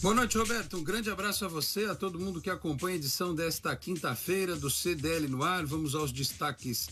[0.00, 0.76] Boa noite, Roberto.
[0.78, 4.68] Um grande abraço a você, a todo mundo que acompanha a edição desta quinta-feira do
[4.68, 5.64] CDL no ar.
[5.64, 6.88] Vamos aos destaques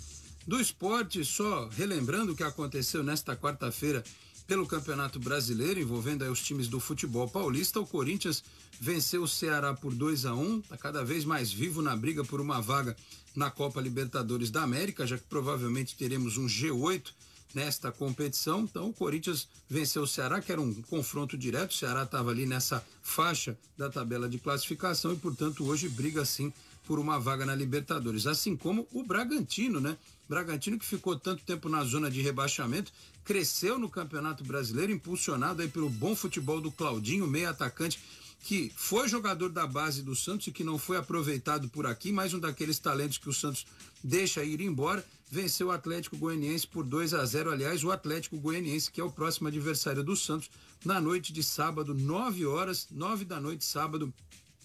[0.50, 4.02] Do esporte, só relembrando o que aconteceu nesta quarta-feira
[4.48, 8.42] pelo Campeonato Brasileiro, envolvendo os times do futebol paulista, o Corinthians
[8.80, 12.40] venceu o Ceará por 2 a 1 está cada vez mais vivo na briga por
[12.40, 12.96] uma vaga
[13.32, 17.12] na Copa Libertadores da América, já que provavelmente teremos um G8
[17.54, 18.62] nesta competição.
[18.62, 21.70] Então, o Corinthians venceu o Ceará, que era um confronto direto.
[21.70, 26.52] O Ceará estava ali nessa faixa da tabela de classificação e, portanto, hoje briga sim
[26.88, 28.26] por uma vaga na Libertadores.
[28.26, 29.96] Assim como o Bragantino, né?
[30.30, 32.92] Bragantino que ficou tanto tempo na zona de rebaixamento,
[33.24, 37.98] cresceu no Campeonato Brasileiro, impulsionado aí pelo bom futebol do Claudinho, meio atacante,
[38.44, 42.32] que foi jogador da base do Santos e que não foi aproveitado por aqui, mais
[42.32, 43.66] um daqueles talentos que o Santos
[44.04, 47.50] deixa ir embora, venceu o Atlético Goianiense por 2 a 0.
[47.50, 50.48] Aliás, o Atlético Goianiense, que é o próximo adversário do Santos,
[50.84, 54.14] na noite de sábado, 9 horas, 9 da noite, sábado,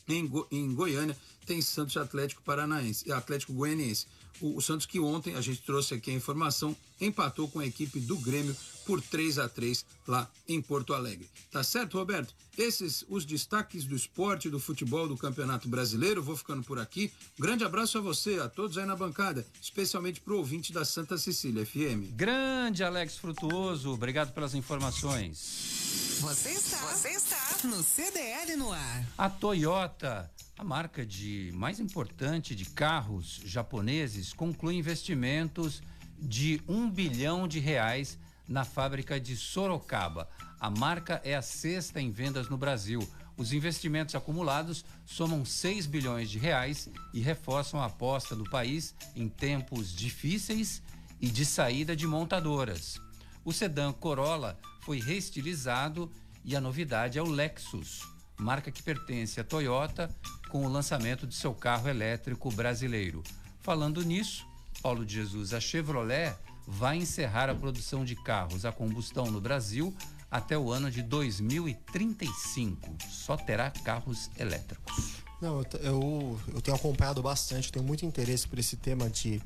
[0.07, 4.05] em, Go em Goiânia, tem Santos Atlético Paranaense, Atlético Goianiense.
[4.41, 7.99] O, o, Santos que ontem a gente trouxe aqui a informação, empatou com a equipe
[7.99, 8.55] do Grêmio
[8.85, 11.29] por 3 a 3 lá em Porto Alegre.
[11.51, 12.33] Tá certo, Roberto?
[12.57, 16.23] Esses os destaques do esporte, do futebol, do Campeonato Brasileiro.
[16.23, 17.11] Vou ficando por aqui.
[17.37, 21.65] grande abraço a você, a todos aí na bancada, especialmente pro ouvinte da Santa Cecília
[21.65, 22.15] FM.
[22.15, 26.17] Grande Alex Frutuoso, obrigado pelas informações.
[26.21, 29.05] Você está, você está no CDL no ar.
[29.17, 35.83] A Toyota a marca de mais importante de carros japoneses conclui investimentos
[36.17, 40.29] de um bilhão de reais na fábrica de Sorocaba.
[40.57, 43.05] A marca é a sexta em vendas no Brasil.
[43.35, 49.27] Os investimentos acumulados somam 6 bilhões de reais e reforçam a aposta do país em
[49.27, 50.81] tempos difíceis
[51.19, 53.01] e de saída de montadoras.
[53.43, 56.09] O sedã Corolla foi reestilizado
[56.45, 60.09] e a novidade é o Lexus, marca que pertence à Toyota,
[60.49, 63.23] com o lançamento de seu carro elétrico brasileiro.
[63.61, 64.45] Falando nisso,
[64.81, 66.35] Paulo de Jesus, a Chevrolet
[66.67, 69.95] vai encerrar a produção de carros a combustão no Brasil
[70.29, 72.95] até o ano de 2035.
[73.09, 75.23] Só terá carros elétricos.
[75.41, 79.41] Não, eu, eu, tenho acompanhado bastante, tenho muito interesse por esse tema de,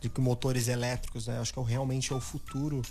[0.00, 1.38] de motores elétricos, né?
[1.38, 2.82] Acho que é, realmente é o futuro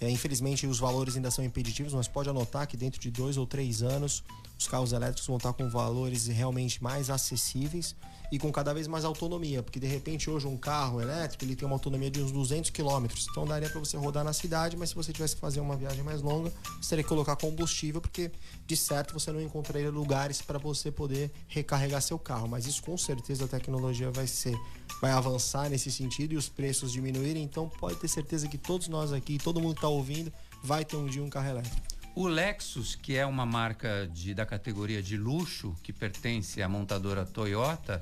[0.00, 3.46] é, infelizmente, os valores ainda são impeditivos, mas pode anotar que dentro de dois ou
[3.46, 4.24] três anos
[4.58, 7.94] os carros elétricos vão estar com valores realmente mais acessíveis
[8.32, 11.66] e com cada vez mais autonomia, porque de repente hoje um carro elétrico ele tem
[11.66, 14.94] uma autonomia de uns 200 quilômetros, então daria para você rodar na cidade, mas se
[14.94, 18.30] você tivesse que fazer uma viagem mais longa, você teria que colocar combustível, porque
[18.66, 22.96] de certo você não encontraria lugares para você poder recarregar seu carro, mas isso com
[22.96, 24.56] certeza a tecnologia vai ser,
[25.00, 29.12] vai avançar nesse sentido e os preços diminuírem, então pode ter certeza que todos nós
[29.12, 30.32] aqui, todo mundo está ouvindo,
[30.62, 31.80] vai ter um dia um carro elétrico.
[32.14, 37.24] O Lexus, que é uma marca de, da categoria de luxo, que pertence à montadora
[37.24, 38.00] Toyota,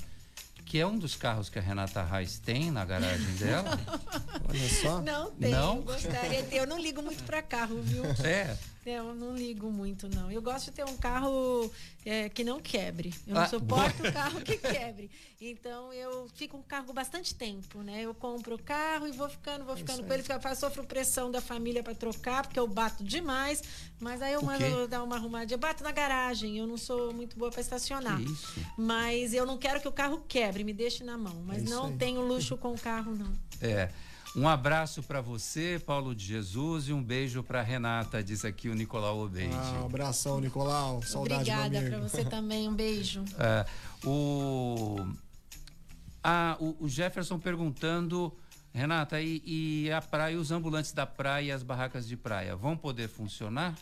[0.64, 3.78] que é um dos carros que a Renata Reis tem na garagem dela.
[4.49, 5.01] Olha só.
[5.01, 5.51] Não tem.
[5.51, 5.80] Não?
[5.80, 6.57] Gostaria de ter.
[6.57, 8.05] Eu não ligo muito para carro, viu?
[8.24, 8.57] É.
[8.91, 10.30] Eu não ligo muito, não.
[10.30, 11.70] Eu gosto de ter um carro
[12.05, 13.12] é, que não quebre.
[13.26, 15.11] Eu não ah, suporto um carro que quebre.
[15.41, 18.03] Então eu fico com um carro bastante tempo, né?
[18.03, 20.24] Eu compro o carro e vou ficando, vou ficando com ele.
[20.57, 23.62] Sofro pressão da família para trocar, porque eu bato demais.
[24.01, 25.55] Mas aí eu mando dar uma arrumadinha.
[25.55, 26.57] Eu bato na garagem.
[26.59, 28.20] Eu não sou muito boa para estacionar.
[28.76, 31.43] Mas eu não quero que o carro quebre, me deixe na mão.
[31.47, 33.32] Mas é não tenho luxo com o carro, não.
[33.61, 33.91] É.
[34.37, 38.74] Um abraço para você, Paulo de Jesus, e um beijo para Renata, diz aqui o
[38.74, 39.55] Nicolau Obeide.
[39.55, 41.03] Ah, um abração, Nicolau.
[41.03, 43.24] Saudade Obrigada para você também, um beijo.
[43.39, 43.66] É,
[44.05, 44.97] o,
[46.22, 48.33] ah, o, o, Jefferson perguntando,
[48.72, 52.76] Renata, e, e a praia, os ambulantes da praia e as barracas de praia vão
[52.76, 53.74] poder funcionar?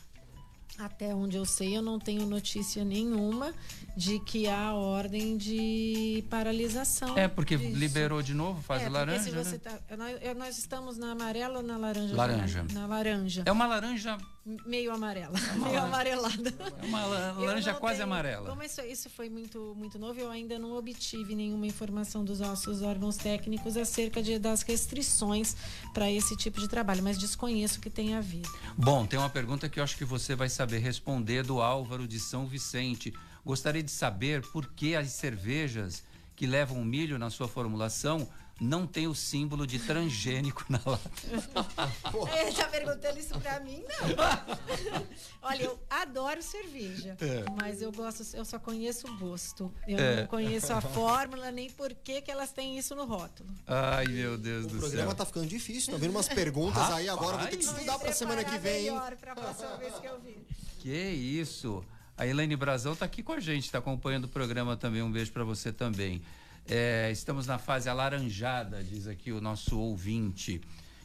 [0.79, 3.55] Até onde eu sei, eu não tenho notícia nenhuma
[3.97, 7.17] de que há ordem de paralisação.
[7.17, 7.79] É, porque disso.
[7.79, 9.23] liberou de novo, fase é, laranja.
[9.23, 9.59] Se você né?
[9.59, 12.15] tá, nós, nós, estamos na amarela ou na laranja?
[12.15, 12.67] Laranja.
[12.73, 13.43] Na laranja.
[13.47, 14.19] É uma laranja
[14.65, 16.55] meio amarela, é meio amarelada.
[16.83, 18.49] É uma laranja quase tenho, amarela.
[18.49, 22.81] Como isso, isso foi muito, muito novo, eu ainda não obtive nenhuma informação dos nossos
[22.81, 25.57] órgãos técnicos acerca de, das restrições
[25.93, 28.49] para esse tipo de trabalho, mas desconheço que tenha havido.
[28.77, 32.21] Bom, tem uma pergunta que eu acho que você vai saber responder do Álvaro de
[32.21, 33.13] São Vicente.
[33.45, 36.05] Gostaria de saber por que as cervejas
[36.37, 38.29] que levam milho na sua formulação
[38.61, 41.11] não tem o símbolo de transgênico na lata.
[42.41, 45.07] Ele tá perguntando isso pra mim, não.
[45.43, 47.45] Olha, eu adoro cerveja, é.
[47.61, 49.73] mas eu gosto, eu só conheço o gosto.
[49.87, 50.21] Eu é.
[50.21, 53.49] não conheço a fórmula, nem por que que elas têm isso no rótulo.
[53.67, 54.79] Ai, meu Deus o do céu.
[54.79, 56.99] O programa tá ficando difícil, tá vendo umas perguntas Rapaz.
[56.99, 58.85] aí agora, vou ter que estudar pra semana que vem.
[58.85, 60.47] Melhor pra próxima vez que eu vi.
[60.79, 61.85] Que isso.
[62.17, 65.03] A Elaine Brazão tá aqui com a gente, tá acompanhando o programa também.
[65.03, 66.23] Um beijo para você também.
[66.69, 70.61] É, estamos na fase alaranjada, diz aqui o nosso ouvinte.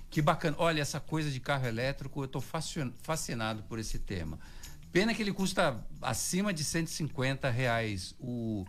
[0.09, 0.57] Que bacana.
[0.59, 4.39] Olha, essa coisa de carro elétrico, eu estou fascinado por esse tema.
[4.91, 8.13] Pena que ele custa acima de 150 reais.
[8.19, 8.65] O,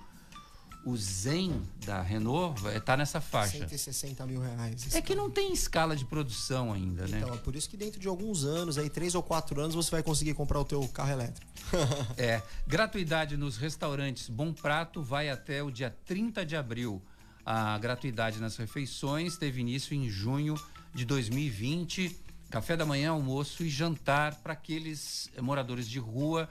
[0.84, 3.58] o Zen da Renault está nessa faixa.
[3.58, 4.94] 160 mil reais.
[4.94, 7.20] É que não tem escala de produção ainda, né?
[7.20, 9.90] Então, é por isso que dentro de alguns anos, aí três ou quatro anos, você
[9.90, 11.50] vai conseguir comprar o teu carro elétrico.
[12.18, 12.42] é.
[12.66, 17.02] Gratuidade nos restaurantes Bom Prato vai até o dia 30 de abril.
[17.44, 20.54] A gratuidade nas refeições teve início em junho
[20.94, 22.22] de 2020
[22.52, 26.46] café da manhã, almoço e jantar para aqueles moradores de rua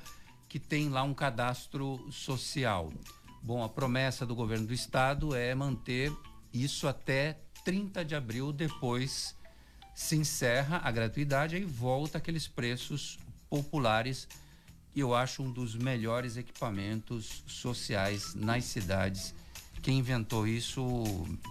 [0.50, 2.92] que tem lá um cadastro social.
[3.44, 6.12] Bom, a promessa do governo do estado é manter
[6.54, 9.36] isso até 30 de abril, depois
[9.94, 13.20] se encerra a gratuidade e volta aqueles preços
[13.50, 14.28] populares.
[14.96, 19.34] Eu acho um dos melhores equipamentos sociais nas cidades
[19.82, 21.04] quem inventou isso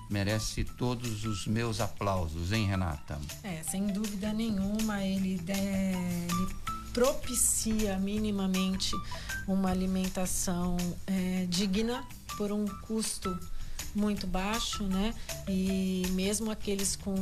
[0.09, 3.21] merece todos os meus aplausos, hein, Renata?
[3.43, 8.93] É, sem dúvida nenhuma, ele, ele propicia minimamente
[9.47, 10.77] uma alimentação
[11.07, 12.05] é, digna
[12.37, 13.37] por um custo
[13.95, 15.15] muito baixo, né?
[15.49, 17.15] E mesmo aqueles com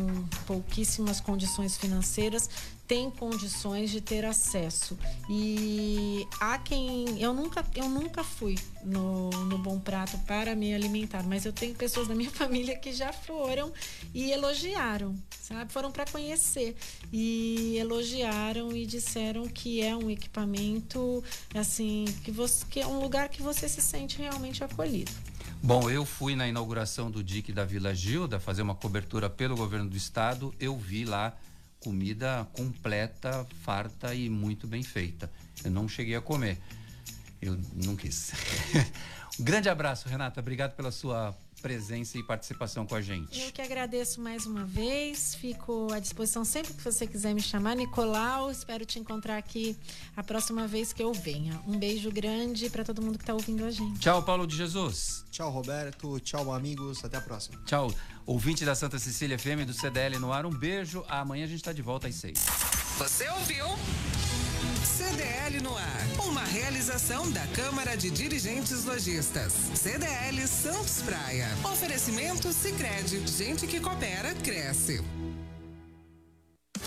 [0.47, 2.51] pouquíssimas condições financeiras
[2.89, 4.99] têm condições de ter acesso.
[5.29, 11.23] E há quem eu nunca eu nunca fui no, no Bom Prato para me alimentar,
[11.23, 13.71] mas eu tenho pessoas da minha família que já foram
[14.15, 15.71] e elogiaram, sabe?
[15.71, 16.75] Foram para conhecer
[17.13, 21.23] e elogiaram e disseram que é um equipamento
[21.55, 25.13] assim que você que é um lugar que você se sente realmente acolhido.
[25.63, 29.91] Bom, eu fui na inauguração do DIC da Vila Gilda fazer uma cobertura pelo governo
[29.91, 30.55] do estado.
[30.59, 31.37] Eu vi lá
[31.81, 35.31] comida completa, farta e muito bem feita.
[35.65, 36.59] Eu não cheguei a comer.
[37.41, 38.33] Eu não quis.
[39.39, 40.41] um grande abraço, Renata.
[40.41, 43.41] Obrigado pela sua presença e participação com a gente.
[43.41, 47.77] Eu que agradeço mais uma vez, fico à disposição sempre que você quiser me chamar.
[47.77, 49.77] Nicolau, espero te encontrar aqui
[50.17, 51.61] a próxima vez que eu venha.
[51.67, 54.01] Um beijo grande para todo mundo que está ouvindo a gente.
[54.01, 55.25] Tchau, Paulo de Jesus.
[55.31, 56.19] Tchau, Roberto.
[56.21, 57.05] Tchau, amigos.
[57.05, 57.61] Até a próxima.
[57.65, 57.93] Tchau,
[58.25, 60.47] ouvinte da Santa Cecília FM do CDL no ar.
[60.47, 61.05] Um beijo.
[61.09, 62.45] Amanhã a gente está de volta às seis.
[62.99, 63.67] Você ouviu?
[64.85, 66.07] CDL no ar.
[66.27, 69.53] Uma realização da Câmara de Dirigentes Lojistas.
[69.75, 71.49] CDL Santos Praia.
[71.65, 73.27] Oferecimento Sicredi.
[73.27, 75.03] Gente que coopera cresce.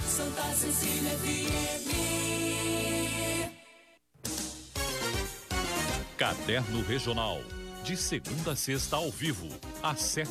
[0.07, 1.91] Santa Cecília FM.
[6.17, 7.41] Caderno Regional.
[7.83, 9.47] De segunda a sexta ao vivo,
[9.81, 10.29] às sete